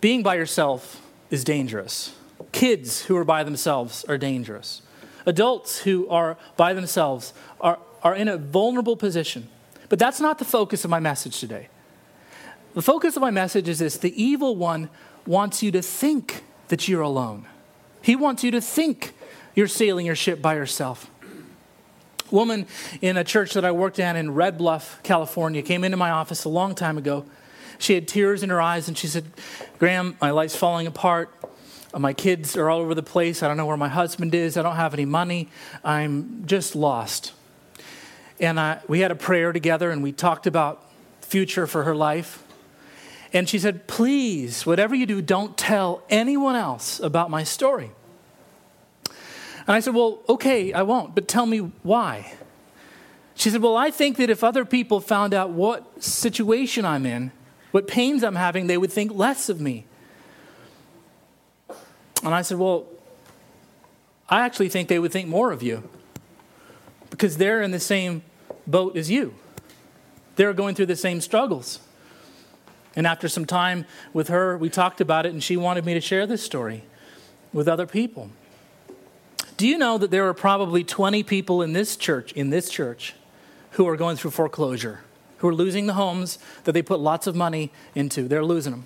Being 0.00 0.22
by 0.22 0.34
yourself 0.34 1.06
is 1.30 1.44
dangerous. 1.44 2.14
Kids 2.52 3.02
who 3.02 3.16
are 3.16 3.24
by 3.24 3.44
themselves 3.44 4.04
are 4.04 4.18
dangerous. 4.18 4.82
Adults 5.26 5.80
who 5.80 6.08
are 6.08 6.36
by 6.56 6.72
themselves 6.72 7.32
are, 7.60 7.78
are 8.02 8.14
in 8.14 8.28
a 8.28 8.36
vulnerable 8.36 8.96
position. 8.96 9.48
But 9.88 9.98
that's 9.98 10.20
not 10.20 10.38
the 10.38 10.44
focus 10.44 10.84
of 10.84 10.90
my 10.90 11.00
message 11.00 11.38
today. 11.38 11.68
The 12.74 12.82
focus 12.82 13.16
of 13.16 13.22
my 13.22 13.30
message 13.30 13.68
is 13.68 13.78
this 13.78 13.96
the 13.96 14.22
evil 14.22 14.56
one 14.56 14.88
wants 15.26 15.62
you 15.62 15.70
to 15.72 15.82
think 15.82 16.42
that 16.68 16.88
you're 16.88 17.02
alone, 17.02 17.46
he 18.02 18.16
wants 18.16 18.44
you 18.44 18.50
to 18.52 18.60
think 18.60 19.12
you're 19.54 19.68
sailing 19.68 20.06
your 20.06 20.14
ship 20.14 20.40
by 20.40 20.54
yourself. 20.54 21.10
woman 22.30 22.66
in 23.00 23.16
a 23.16 23.24
church 23.24 23.54
that 23.54 23.64
I 23.64 23.72
worked 23.72 23.98
at 23.98 24.14
in 24.16 24.34
Red 24.34 24.56
Bluff, 24.56 25.00
California, 25.02 25.62
came 25.62 25.82
into 25.82 25.96
my 25.96 26.10
office 26.10 26.44
a 26.44 26.48
long 26.48 26.74
time 26.74 26.96
ago 26.96 27.24
she 27.80 27.94
had 27.94 28.06
tears 28.06 28.42
in 28.42 28.50
her 28.50 28.60
eyes 28.60 28.88
and 28.88 28.96
she 28.96 29.06
said, 29.06 29.24
Graham, 29.78 30.16
my 30.20 30.30
life's 30.30 30.54
falling 30.54 30.86
apart. 30.86 31.34
My 31.96 32.12
kids 32.12 32.56
are 32.56 32.68
all 32.68 32.80
over 32.80 32.94
the 32.94 33.02
place. 33.02 33.42
I 33.42 33.48
don't 33.48 33.56
know 33.56 33.66
where 33.66 33.76
my 33.76 33.88
husband 33.88 34.34
is. 34.34 34.56
I 34.56 34.62
don't 34.62 34.76
have 34.76 34.94
any 34.94 35.06
money. 35.06 35.48
I'm 35.82 36.44
just 36.46 36.76
lost. 36.76 37.32
And 38.38 38.60
I, 38.60 38.80
we 38.86 39.00
had 39.00 39.10
a 39.10 39.16
prayer 39.16 39.52
together 39.52 39.90
and 39.90 40.02
we 40.02 40.12
talked 40.12 40.46
about 40.46 40.84
future 41.22 41.66
for 41.66 41.84
her 41.84 41.96
life. 41.96 42.44
And 43.32 43.48
she 43.48 43.58
said, 43.58 43.86
Please, 43.86 44.66
whatever 44.66 44.94
you 44.94 45.06
do, 45.06 45.22
don't 45.22 45.56
tell 45.56 46.02
anyone 46.10 46.56
else 46.56 47.00
about 47.00 47.30
my 47.30 47.44
story. 47.44 47.92
And 49.06 49.76
I 49.76 49.80
said, 49.80 49.94
Well, 49.94 50.20
okay, 50.28 50.72
I 50.72 50.82
won't, 50.82 51.14
but 51.14 51.28
tell 51.28 51.46
me 51.46 51.58
why. 51.82 52.32
She 53.34 53.50
said, 53.50 53.62
Well, 53.62 53.76
I 53.76 53.90
think 53.90 54.16
that 54.16 54.30
if 54.30 54.42
other 54.42 54.64
people 54.64 55.00
found 55.00 55.32
out 55.32 55.50
what 55.50 56.02
situation 56.02 56.84
I'm 56.84 57.06
in, 57.06 57.30
what 57.70 57.86
pains 57.86 58.24
I'm 58.24 58.34
having, 58.34 58.66
they 58.66 58.76
would 58.76 58.92
think 58.92 59.12
less 59.14 59.48
of 59.48 59.60
me. 59.60 59.86
And 62.24 62.34
I 62.34 62.42
said, 62.42 62.58
Well, 62.58 62.86
I 64.28 64.40
actually 64.40 64.68
think 64.68 64.88
they 64.88 64.98
would 64.98 65.12
think 65.12 65.28
more 65.28 65.52
of 65.52 65.62
you 65.62 65.88
because 67.10 67.36
they're 67.36 67.62
in 67.62 67.70
the 67.70 67.80
same 67.80 68.22
boat 68.66 68.96
as 68.96 69.10
you. 69.10 69.34
They're 70.36 70.52
going 70.52 70.74
through 70.74 70.86
the 70.86 70.96
same 70.96 71.20
struggles. 71.20 71.80
And 72.96 73.06
after 73.06 73.28
some 73.28 73.44
time 73.44 73.86
with 74.12 74.28
her, 74.28 74.58
we 74.58 74.68
talked 74.68 75.00
about 75.00 75.26
it, 75.26 75.32
and 75.32 75.42
she 75.42 75.56
wanted 75.56 75.84
me 75.84 75.94
to 75.94 76.00
share 76.00 76.26
this 76.26 76.42
story 76.42 76.84
with 77.52 77.68
other 77.68 77.86
people. 77.86 78.30
Do 79.56 79.66
you 79.66 79.78
know 79.78 79.98
that 79.98 80.10
there 80.10 80.28
are 80.28 80.34
probably 80.34 80.82
20 80.82 81.22
people 81.22 81.62
in 81.62 81.72
this 81.72 81.96
church, 81.96 82.32
in 82.32 82.50
this 82.50 82.70
church, 82.70 83.14
who 83.72 83.86
are 83.86 83.96
going 83.96 84.16
through 84.16 84.32
foreclosure? 84.32 85.00
who 85.40 85.48
are 85.48 85.54
losing 85.54 85.86
the 85.86 85.94
homes 85.94 86.38
that 86.64 86.72
they 86.72 86.82
put 86.82 87.00
lots 87.00 87.26
of 87.26 87.34
money 87.34 87.72
into. 87.94 88.28
They're 88.28 88.44
losing 88.44 88.72
them. 88.72 88.84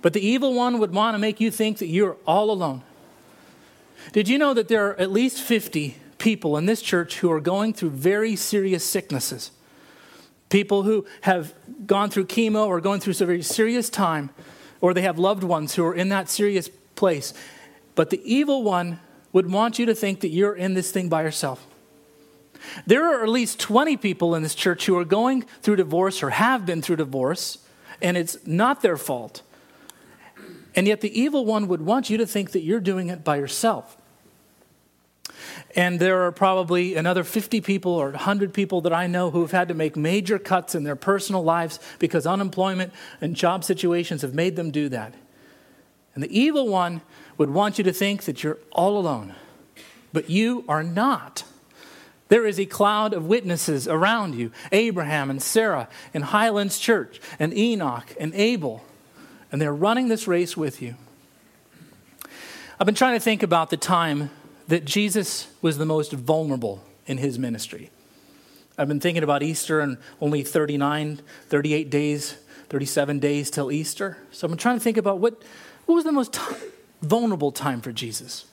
But 0.00 0.14
the 0.14 0.26
evil 0.26 0.54
one 0.54 0.78
would 0.78 0.92
want 0.92 1.14
to 1.14 1.18
make 1.18 1.38
you 1.38 1.50
think 1.50 1.78
that 1.78 1.86
you're 1.86 2.16
all 2.26 2.50
alone. 2.50 2.82
Did 4.12 4.26
you 4.28 4.38
know 4.38 4.54
that 4.54 4.68
there 4.68 4.88
are 4.88 4.98
at 4.98 5.10
least 5.10 5.42
50 5.42 5.98
people 6.16 6.56
in 6.56 6.64
this 6.64 6.80
church 6.80 7.18
who 7.18 7.30
are 7.30 7.40
going 7.40 7.74
through 7.74 7.90
very 7.90 8.36
serious 8.36 8.84
sicknesses? 8.84 9.50
People 10.48 10.84
who 10.84 11.06
have 11.22 11.54
gone 11.86 12.10
through 12.10 12.26
chemo 12.26 12.66
or 12.66 12.80
going 12.80 13.00
through 13.00 13.14
a 13.20 13.26
very 13.26 13.42
serious 13.42 13.90
time, 13.90 14.30
or 14.80 14.94
they 14.94 15.02
have 15.02 15.18
loved 15.18 15.42
ones 15.42 15.74
who 15.74 15.84
are 15.84 15.94
in 15.94 16.08
that 16.10 16.28
serious 16.28 16.68
place. 16.94 17.34
But 17.94 18.10
the 18.10 18.20
evil 18.24 18.62
one 18.62 19.00
would 19.32 19.50
want 19.50 19.78
you 19.78 19.86
to 19.86 19.94
think 19.94 20.20
that 20.20 20.28
you're 20.28 20.54
in 20.54 20.74
this 20.74 20.90
thing 20.90 21.08
by 21.08 21.22
yourself. 21.22 21.66
There 22.86 23.04
are 23.04 23.22
at 23.22 23.28
least 23.28 23.60
20 23.60 23.96
people 23.96 24.34
in 24.34 24.42
this 24.42 24.54
church 24.54 24.86
who 24.86 24.96
are 24.98 25.04
going 25.04 25.42
through 25.62 25.76
divorce 25.76 26.22
or 26.22 26.30
have 26.30 26.66
been 26.66 26.82
through 26.82 26.96
divorce, 26.96 27.58
and 28.00 28.16
it's 28.16 28.38
not 28.46 28.82
their 28.82 28.96
fault. 28.96 29.42
And 30.74 30.86
yet 30.86 31.00
the 31.00 31.18
evil 31.18 31.44
one 31.44 31.68
would 31.68 31.82
want 31.82 32.10
you 32.10 32.18
to 32.18 32.26
think 32.26 32.52
that 32.52 32.60
you're 32.60 32.80
doing 32.80 33.08
it 33.08 33.24
by 33.24 33.36
yourself. 33.36 33.96
And 35.74 36.00
there 36.00 36.22
are 36.22 36.32
probably 36.32 36.94
another 36.94 37.24
50 37.24 37.60
people 37.60 37.92
or 37.92 38.10
100 38.10 38.52
people 38.52 38.80
that 38.82 38.92
I 38.92 39.06
know 39.06 39.30
who 39.30 39.42
have 39.42 39.52
had 39.52 39.68
to 39.68 39.74
make 39.74 39.96
major 39.96 40.38
cuts 40.38 40.74
in 40.74 40.84
their 40.84 40.96
personal 40.96 41.42
lives 41.42 41.78
because 41.98 42.26
unemployment 42.26 42.92
and 43.20 43.36
job 43.36 43.64
situations 43.64 44.22
have 44.22 44.34
made 44.34 44.56
them 44.56 44.70
do 44.70 44.88
that. 44.88 45.14
And 46.14 46.24
the 46.24 46.38
evil 46.38 46.68
one 46.68 47.02
would 47.36 47.50
want 47.50 47.78
you 47.78 47.84
to 47.84 47.92
think 47.92 48.24
that 48.24 48.42
you're 48.42 48.58
all 48.72 48.98
alone, 48.98 49.34
but 50.12 50.30
you 50.30 50.64
are 50.68 50.82
not. 50.82 51.44
There 52.28 52.46
is 52.46 52.58
a 52.58 52.66
cloud 52.66 53.12
of 53.12 53.26
witnesses 53.26 53.86
around 53.86 54.34
you 54.34 54.50
Abraham 54.72 55.30
and 55.30 55.42
Sarah 55.42 55.88
and 56.12 56.24
Highlands 56.24 56.78
Church 56.78 57.20
and 57.38 57.56
Enoch 57.56 58.14
and 58.18 58.34
Abel. 58.34 58.84
And 59.52 59.60
they're 59.60 59.74
running 59.74 60.08
this 60.08 60.26
race 60.26 60.56
with 60.56 60.82
you. 60.82 60.96
I've 62.80 62.86
been 62.86 62.94
trying 62.94 63.14
to 63.14 63.20
think 63.20 63.42
about 63.42 63.70
the 63.70 63.76
time 63.76 64.30
that 64.68 64.84
Jesus 64.84 65.48
was 65.62 65.78
the 65.78 65.86
most 65.86 66.12
vulnerable 66.12 66.82
in 67.06 67.18
his 67.18 67.38
ministry. 67.38 67.90
I've 68.78 68.88
been 68.88 69.00
thinking 69.00 69.22
about 69.22 69.42
Easter 69.42 69.80
and 69.80 69.96
only 70.20 70.42
39, 70.42 71.20
38 71.48 71.90
days, 71.90 72.36
37 72.68 73.18
days 73.18 73.50
till 73.50 73.72
Easter. 73.72 74.18
So 74.32 74.46
I'm 74.46 74.56
trying 74.56 74.76
to 74.76 74.84
think 74.84 74.96
about 74.96 75.18
what, 75.18 75.40
what 75.86 75.94
was 75.94 76.04
the 76.04 76.12
most 76.12 76.34
t- 76.34 76.40
vulnerable 77.00 77.52
time 77.52 77.80
for 77.80 77.92
Jesus. 77.92 78.44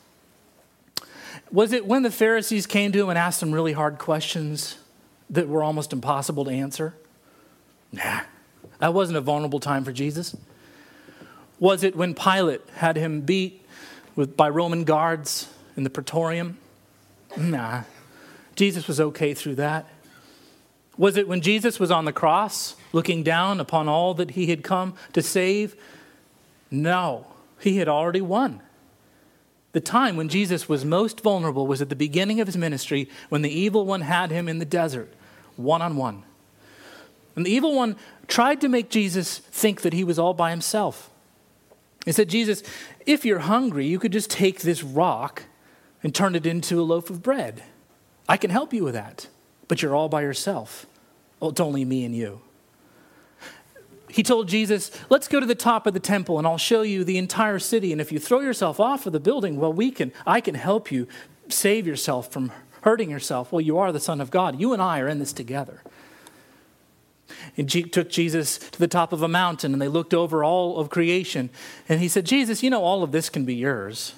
Was 1.51 1.73
it 1.73 1.85
when 1.85 2.03
the 2.03 2.11
Pharisees 2.11 2.65
came 2.65 2.91
to 2.93 3.01
him 3.01 3.09
and 3.09 3.17
asked 3.17 3.43
him 3.43 3.51
really 3.51 3.73
hard 3.73 3.97
questions 3.97 4.77
that 5.29 5.47
were 5.47 5.63
almost 5.63 5.91
impossible 5.91 6.45
to 6.45 6.51
answer? 6.51 6.95
Nah, 7.91 8.21
that 8.79 8.93
wasn't 8.93 9.17
a 9.17 9.21
vulnerable 9.21 9.59
time 9.59 9.83
for 9.83 9.91
Jesus. 9.91 10.35
Was 11.59 11.83
it 11.83 11.95
when 11.95 12.13
Pilate 12.13 12.61
had 12.75 12.95
him 12.95 13.21
beat 13.21 13.65
with, 14.15 14.37
by 14.37 14.49
Roman 14.49 14.83
guards 14.83 15.49
in 15.75 15.83
the 15.83 15.89
praetorium? 15.89 16.57
Nah. 17.37 17.83
Jesus 18.55 18.87
was 18.87 18.99
okay 18.99 19.33
through 19.33 19.55
that. 19.55 19.87
Was 20.97 21.17
it 21.17 21.27
when 21.27 21.41
Jesus 21.41 21.79
was 21.79 21.89
on 21.89 22.05
the 22.05 22.13
cross, 22.13 22.75
looking 22.91 23.23
down 23.23 23.59
upon 23.59 23.89
all 23.89 24.13
that 24.13 24.31
he 24.31 24.47
had 24.47 24.63
come 24.63 24.93
to 25.13 25.21
save? 25.21 25.75
No, 26.69 27.25
he 27.59 27.77
had 27.77 27.87
already 27.87 28.21
won. 28.21 28.61
The 29.71 29.81
time 29.81 30.15
when 30.15 30.29
Jesus 30.29 30.69
was 30.69 30.85
most 30.85 31.21
vulnerable 31.21 31.65
was 31.65 31.81
at 31.81 31.89
the 31.89 31.95
beginning 31.95 32.39
of 32.39 32.47
his 32.47 32.57
ministry 32.57 33.09
when 33.29 33.41
the 33.41 33.49
evil 33.49 33.85
one 33.85 34.01
had 34.01 34.29
him 34.29 34.47
in 34.47 34.59
the 34.59 34.65
desert, 34.65 35.11
one 35.55 35.81
on 35.81 35.95
one. 35.95 36.23
And 37.35 37.43
the 37.43 37.51
evil 37.51 37.75
one 37.75 37.95
tried 38.27 38.61
to 38.61 38.69
make 38.69 38.91
Jesus 38.91 39.39
think 39.39 39.81
that 39.81 39.93
he 39.93 40.03
was 40.03 40.19
all 40.19 40.35
by 40.35 40.51
himself. 40.51 41.09
He 42.05 42.11
said, 42.11 42.29
Jesus, 42.29 42.61
if 43.07 43.25
you're 43.25 43.39
hungry, 43.39 43.87
you 43.87 43.97
could 43.97 44.11
just 44.11 44.29
take 44.29 44.61
this 44.61 44.83
rock 44.83 45.43
and 46.03 46.13
turn 46.13 46.35
it 46.35 46.45
into 46.45 46.79
a 46.79 46.83
loaf 46.83 47.09
of 47.09 47.23
bread. 47.23 47.63
I 48.27 48.37
can 48.37 48.51
help 48.51 48.73
you 48.73 48.83
with 48.83 48.93
that, 48.93 49.27
but 49.67 49.81
you're 49.81 49.95
all 49.95 50.09
by 50.09 50.21
yourself. 50.21 50.85
Well, 51.39 51.51
it's 51.51 51.59
only 51.59 51.85
me 51.85 52.05
and 52.05 52.15
you. 52.15 52.41
He 54.09 54.21
told 54.21 54.47
Jesus, 54.47 54.91
Let's 55.09 55.27
go 55.27 55.39
to 55.39 55.45
the 55.45 55.55
top 55.55 55.87
of 55.87 55.95
the 55.95 55.99
temple 55.99 56.37
and 56.37 56.45
I'll 56.45 56.59
show 56.59 56.83
you 56.83 57.03
the 57.03 57.17
entire 57.17 57.57
city. 57.57 57.91
And 57.91 57.99
if 57.99 58.11
you 58.11 58.19
throw 58.19 58.41
yourself 58.41 58.79
off 58.79 59.07
of 59.07 59.13
the 59.13 59.19
building, 59.19 59.57
well, 59.57 59.73
we 59.73 59.89
can, 59.89 60.11
I 60.27 60.39
can 60.39 60.53
help 60.53 60.91
you 60.91 61.07
save 61.49 61.87
yourself 61.87 62.31
from 62.31 62.51
hurting 62.81 63.09
yourself. 63.09 63.51
Well, 63.51 63.61
you 63.61 63.77
are 63.79 63.91
the 63.91 63.99
Son 63.99 64.21
of 64.21 64.29
God. 64.29 64.59
You 64.59 64.71
and 64.71 64.81
I 64.81 64.99
are 64.99 65.07
in 65.07 65.19
this 65.19 65.33
together. 65.33 65.81
And 67.57 67.69
took 67.69 68.09
Jesus 68.09 68.57
to 68.57 68.79
the 68.79 68.87
top 68.87 69.13
of 69.13 69.23
a 69.23 69.27
mountain 69.27 69.73
and 69.73 69.81
they 69.81 69.87
looked 69.87 70.13
over 70.13 70.43
all 70.43 70.77
of 70.77 70.89
creation. 70.89 71.49
And 71.89 71.99
he 71.99 72.07
said, 72.07 72.25
Jesus, 72.25 72.61
you 72.61 72.69
know, 72.69 72.83
all 72.83 73.01
of 73.01 73.11
this 73.11 73.29
can 73.29 73.45
be 73.45 73.55
yours, 73.55 74.13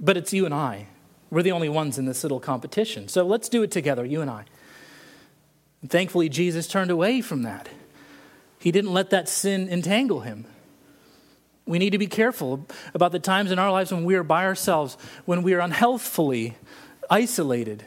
but 0.00 0.16
it's 0.16 0.32
you 0.32 0.44
and 0.44 0.54
I. 0.54 0.86
We're 1.30 1.42
the 1.42 1.52
only 1.52 1.68
ones 1.68 1.98
in 1.98 2.06
this 2.06 2.22
little 2.22 2.40
competition. 2.40 3.08
So 3.08 3.26
let's 3.26 3.48
do 3.48 3.62
it 3.62 3.70
together, 3.70 4.04
you 4.04 4.20
and 4.20 4.30
I. 4.30 4.44
And 5.82 5.90
thankfully, 5.90 6.28
Jesus 6.28 6.66
turned 6.66 6.90
away 6.90 7.20
from 7.20 7.42
that. 7.42 7.68
He 8.58 8.72
didn't 8.72 8.92
let 8.92 9.10
that 9.10 9.28
sin 9.28 9.68
entangle 9.68 10.20
him. 10.20 10.46
We 11.66 11.78
need 11.78 11.90
to 11.90 11.98
be 11.98 12.06
careful 12.06 12.66
about 12.94 13.12
the 13.12 13.18
times 13.18 13.52
in 13.52 13.58
our 13.58 13.70
lives 13.70 13.92
when 13.92 14.04
we 14.04 14.14
are 14.14 14.22
by 14.22 14.44
ourselves, 14.44 14.96
when 15.26 15.42
we 15.42 15.52
are 15.52 15.60
unhealthfully 15.60 16.56
isolated, 17.10 17.84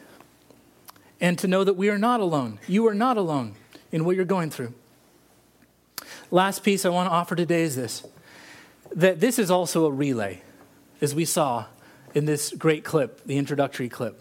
and 1.19 1.37
to 1.39 1.47
know 1.47 1.63
that 1.63 1.73
we 1.73 1.89
are 1.89 1.97
not 1.97 2.19
alone. 2.19 2.59
You 2.67 2.87
are 2.87 2.93
not 2.93 3.17
alone 3.17 3.55
in 3.91 4.05
what 4.05 4.15
you're 4.15 4.25
going 4.25 4.51
through. 4.51 4.73
Last 6.29 6.63
piece 6.63 6.85
I 6.85 6.89
want 6.89 7.09
to 7.09 7.13
offer 7.13 7.35
today 7.35 7.63
is 7.63 7.75
this 7.75 8.05
that 8.93 9.19
this 9.19 9.39
is 9.39 9.49
also 9.49 9.85
a 9.85 9.91
relay, 9.91 10.41
as 10.99 11.15
we 11.15 11.25
saw 11.25 11.65
in 12.13 12.25
this 12.25 12.51
great 12.51 12.83
clip, 12.83 13.25
the 13.25 13.37
introductory 13.37 13.89
clip. 13.89 14.19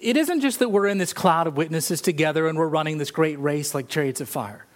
It 0.00 0.16
isn't 0.16 0.40
just 0.40 0.58
that 0.58 0.70
we're 0.70 0.86
in 0.86 0.98
this 0.98 1.12
cloud 1.12 1.46
of 1.46 1.56
witnesses 1.56 2.00
together 2.00 2.48
and 2.48 2.58
we're 2.58 2.68
running 2.68 2.98
this 2.98 3.10
great 3.10 3.38
race 3.38 3.74
like 3.74 3.88
chariots 3.88 4.20
of 4.20 4.28
fire. 4.28 4.66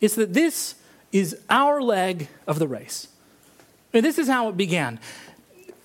It's 0.00 0.16
that 0.16 0.34
this 0.34 0.74
is 1.12 1.38
our 1.48 1.80
leg 1.80 2.28
of 2.46 2.58
the 2.58 2.66
race. 2.66 3.08
And 3.92 4.04
this 4.04 4.18
is 4.18 4.26
how 4.26 4.48
it 4.48 4.56
began. 4.56 4.98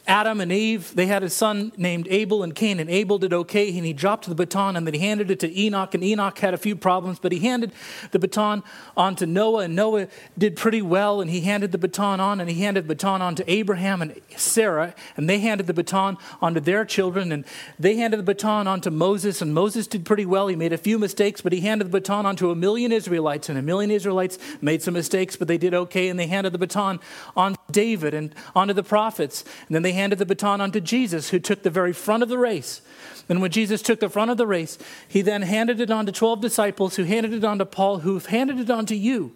Adam 0.08 0.40
and 0.40 0.54
Eve, 0.54 0.96
they 0.96 1.06
had 1.06 1.22
a 1.22 1.30
son 1.30 1.74
named 1.76 2.08
Abel 2.10 2.42
and 2.42 2.56
Cain, 2.56 2.80
and 2.80 2.90
Abel 2.90 3.18
did 3.18 3.34
okay, 3.34 3.76
and 3.76 3.86
he 3.86 3.92
dropped 3.92 4.26
the 4.28 4.36
baton, 4.36 4.78
and 4.78 4.88
then 4.88 4.94
he 4.94 5.02
handed 5.02 5.30
it 5.30 5.40
to 5.42 5.60
Enoch, 5.60 5.94
and 5.94 6.02
Enoch 6.02 6.40
had 6.40 6.54
a 6.54 6.58
few 6.58 6.78
problems, 6.78 7.20
but 7.20 7.34
he 7.34 7.40
handed 7.40 7.74
the 8.12 8.20
baton 8.20 8.64
on 8.96 9.18
to 9.18 9.26
Noah, 9.26 9.64
and 9.64 9.76
Noah 9.76 10.08
did 10.38 10.56
pretty 10.56 10.82
well, 10.82 11.20
and 11.20 11.30
he 11.30 11.42
handed 11.42 11.74
the 11.74 11.78
baton 11.78 12.22
on, 12.22 12.40
and 12.40 12.50
he 12.50 12.62
handed 12.62 12.86
the 12.86 12.96
baton 12.96 13.22
on 13.22 13.36
to 13.36 13.52
Abraham 13.52 14.02
and 14.02 14.20
Sarah, 14.38 14.96
and 15.18 15.30
they 15.30 15.40
handed 15.40 15.68
the 15.68 15.74
baton 15.74 16.18
on 16.42 16.54
to 16.54 16.62
their 16.62 16.86
children, 16.86 17.34
and 17.34 17.44
they 17.78 17.98
handed 17.98 18.18
the 18.18 18.24
baton 18.24 18.66
on 18.66 18.80
to 18.82 18.92
Moses, 18.92 19.42
and 19.42 19.54
Moses 19.54 19.88
did 19.88 20.06
pretty 20.06 20.26
well. 20.26 20.48
He 20.48 20.56
made 20.56 20.72
a 20.72 20.78
few 20.78 20.98
mistakes, 20.98 21.42
but 21.42 21.52
he 21.52 21.60
handed 21.60 21.88
the 21.88 22.00
baton 22.00 22.26
on 22.26 22.38
to 22.38 22.50
a 22.50 22.56
million 22.56 22.94
Israelites, 22.94 23.50
and 23.50 23.58
a 23.58 23.62
million 23.62 23.92
Israelites 23.92 24.40
made 24.62 24.82
some 24.82 24.94
mistakes, 24.94 25.36
but 25.36 25.50
they 25.50 25.58
did 25.58 25.74
okay, 25.74 26.08
and 26.08 26.18
they 26.18 26.28
handed 26.28 26.54
the 26.54 26.60
baton 26.60 27.02
on 27.36 27.54
to 27.54 27.60
David 27.72 28.14
and 28.14 28.34
onto 28.56 28.74
the 28.74 28.84
prophets, 28.84 29.44
and 29.68 29.76
then 29.76 29.84
they 29.84 29.97
handed 29.98 30.20
the 30.20 30.26
baton 30.26 30.62
onto 30.62 30.80
Jesus, 30.80 31.30
who 31.30 31.40
took 31.40 31.64
the 31.64 31.70
very 31.70 31.92
front 31.92 32.24
of 32.24 32.30
the 32.30 32.38
race. 32.38 32.82
And 33.28 33.42
when 33.42 33.52
Jesus 33.52 33.82
took 33.82 34.00
the 34.00 34.10
front 34.10 34.32
of 34.32 34.38
the 34.38 34.48
race, 34.48 34.78
he 35.08 35.22
then 35.22 35.42
handed 35.42 35.82
it 35.82 35.92
on 35.92 36.06
to 36.06 36.12
12 36.12 36.40
disciples, 36.40 36.96
who 36.96 37.04
handed 37.04 37.34
it 37.34 37.44
on 37.44 37.58
to 37.58 37.66
Paul, 37.66 38.00
who 38.00 38.18
handed 38.20 38.60
it 38.60 38.70
on 38.70 38.86
to 38.86 38.96
you. 38.96 39.34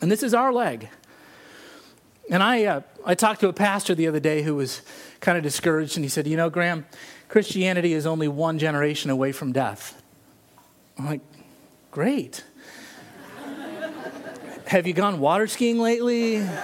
And 0.00 0.10
this 0.10 0.22
is 0.22 0.32
our 0.32 0.52
leg. 0.52 0.88
And 2.30 2.42
I, 2.42 2.64
uh, 2.64 2.80
I 3.04 3.14
talked 3.14 3.40
to 3.40 3.48
a 3.48 3.52
pastor 3.52 3.94
the 3.94 4.06
other 4.06 4.20
day 4.20 4.42
who 4.42 4.54
was 4.54 4.82
kind 5.20 5.36
of 5.36 5.44
discouraged, 5.44 5.96
and 5.96 6.04
he 6.04 6.08
said, 6.08 6.26
You 6.26 6.36
know, 6.36 6.50
Graham, 6.50 6.86
Christianity 7.28 7.92
is 7.92 8.06
only 8.06 8.28
one 8.28 8.58
generation 8.58 9.10
away 9.10 9.32
from 9.32 9.52
death. 9.52 10.00
I'm 10.98 11.06
like, 11.06 11.20
Great. 11.90 12.44
Have 14.66 14.86
you 14.86 14.92
gone 14.92 15.20
water 15.20 15.46
skiing 15.46 15.78
lately? 15.78 16.46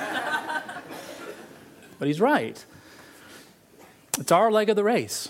But 1.98 2.09
he's 2.09 2.20
right. 2.20 2.62
It's 4.18 4.33
our 4.33 4.50
leg 4.50 4.68
of 4.70 4.77
the 4.77 4.85
race. 4.85 5.29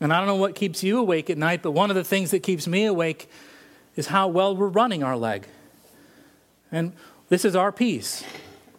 And 0.00 0.12
I 0.12 0.18
don't 0.18 0.26
know 0.26 0.36
what 0.36 0.54
keeps 0.54 0.82
you 0.82 0.98
awake 0.98 1.30
at 1.30 1.38
night, 1.38 1.62
but 1.62 1.72
one 1.72 1.90
of 1.90 1.96
the 1.96 2.04
things 2.04 2.30
that 2.30 2.40
keeps 2.42 2.66
me 2.66 2.84
awake 2.84 3.28
is 3.96 4.08
how 4.08 4.28
well 4.28 4.56
we're 4.56 4.68
running 4.68 5.02
our 5.02 5.16
leg. 5.16 5.46
And 6.70 6.92
this 7.28 7.44
is 7.44 7.56
our 7.56 7.72
piece. 7.72 8.24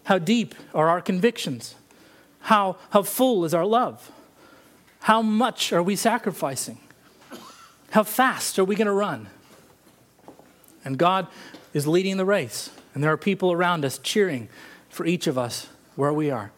How 0.06 0.20
deep 0.20 0.54
are 0.74 0.90
our 0.90 1.02
convictions? 1.02 1.76
How, 2.42 2.78
how 2.92 3.02
full 3.02 3.44
is 3.44 3.54
our 3.54 3.66
love? 3.66 4.12
How 5.02 5.22
much 5.22 5.74
are 5.74 5.82
we 5.82 5.96
sacrificing? 5.96 6.80
How 7.92 8.04
fast 8.04 8.60
are 8.60 8.66
we 8.66 8.76
going 8.76 8.88
to 8.88 8.94
run? 8.94 9.28
And 10.84 10.98
God 10.98 11.28
is 11.74 11.88
leading 11.88 12.18
the 12.18 12.26
race, 12.26 12.70
and 12.94 13.04
there 13.04 13.12
are 13.12 13.18
people 13.18 13.52
around 13.52 13.84
us 13.84 13.98
cheering 13.98 14.48
for 14.90 15.06
each 15.06 15.28
of 15.28 15.38
us 15.38 15.68
where 15.96 16.14
we 16.14 16.30
are. 16.30 16.52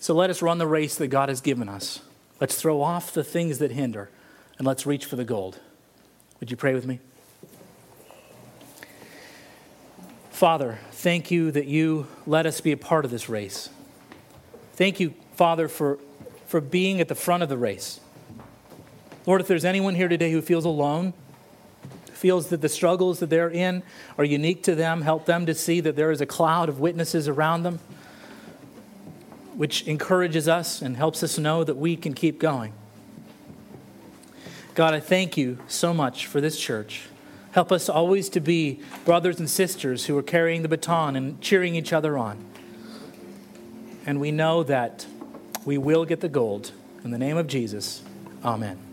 So 0.00 0.14
let 0.14 0.30
us 0.30 0.40
run 0.40 0.56
the 0.56 0.66
race 0.66 0.94
that 0.96 1.08
God 1.08 1.28
has 1.28 1.42
given 1.42 1.68
us. 1.68 2.00
Let's 2.40 2.54
throw 2.54 2.80
off 2.80 3.12
the 3.12 3.22
things 3.22 3.58
that 3.58 3.70
hinder 3.70 4.08
and 4.56 4.66
let's 4.66 4.86
reach 4.86 5.04
for 5.04 5.16
the 5.16 5.26
gold. 5.26 5.60
Would 6.40 6.50
you 6.50 6.56
pray 6.56 6.72
with 6.72 6.86
me? 6.86 7.00
Father, 10.30 10.78
thank 10.92 11.30
you 11.30 11.50
that 11.50 11.66
you 11.66 12.06
let 12.26 12.46
us 12.46 12.62
be 12.62 12.72
a 12.72 12.78
part 12.78 13.04
of 13.04 13.10
this 13.10 13.28
race. 13.28 13.68
Thank 14.72 15.00
you, 15.00 15.12
Father, 15.34 15.68
for, 15.68 15.98
for 16.46 16.62
being 16.62 17.02
at 17.02 17.08
the 17.08 17.14
front 17.14 17.42
of 17.42 17.50
the 17.50 17.58
race. 17.58 18.00
Lord, 19.26 19.42
if 19.42 19.48
there's 19.48 19.66
anyone 19.66 19.94
here 19.96 20.08
today 20.08 20.32
who 20.32 20.40
feels 20.40 20.64
alone, 20.64 21.12
feels 22.06 22.48
that 22.48 22.62
the 22.62 22.70
struggles 22.70 23.18
that 23.18 23.28
they're 23.28 23.50
in 23.50 23.82
are 24.16 24.24
unique 24.24 24.62
to 24.62 24.74
them, 24.74 25.02
help 25.02 25.26
them 25.26 25.44
to 25.44 25.54
see 25.54 25.80
that 25.80 25.94
there 25.94 26.10
is 26.10 26.22
a 26.22 26.26
cloud 26.26 26.70
of 26.70 26.80
witnesses 26.80 27.28
around 27.28 27.64
them 27.64 27.80
which 29.60 29.86
encourages 29.86 30.48
us 30.48 30.80
and 30.80 30.96
helps 30.96 31.22
us 31.22 31.36
know 31.36 31.62
that 31.62 31.76
we 31.76 31.94
can 31.94 32.14
keep 32.14 32.38
going. 32.38 32.72
God, 34.74 34.94
I 34.94 35.00
thank 35.00 35.36
you 35.36 35.58
so 35.68 35.92
much 35.92 36.24
for 36.24 36.40
this 36.40 36.58
church. 36.58 37.02
Help 37.52 37.70
us 37.70 37.90
always 37.90 38.30
to 38.30 38.40
be 38.40 38.80
brothers 39.04 39.38
and 39.38 39.50
sisters 39.50 40.06
who 40.06 40.16
are 40.16 40.22
carrying 40.22 40.62
the 40.62 40.68
baton 40.68 41.14
and 41.14 41.38
cheering 41.42 41.74
each 41.74 41.92
other 41.92 42.16
on. 42.16 42.42
And 44.06 44.18
we 44.18 44.30
know 44.32 44.62
that 44.62 45.04
we 45.66 45.76
will 45.76 46.06
get 46.06 46.20
the 46.20 46.30
gold. 46.30 46.72
In 47.04 47.10
the 47.10 47.18
name 47.18 47.36
of 47.36 47.46
Jesus, 47.46 48.02
amen. 48.42 48.89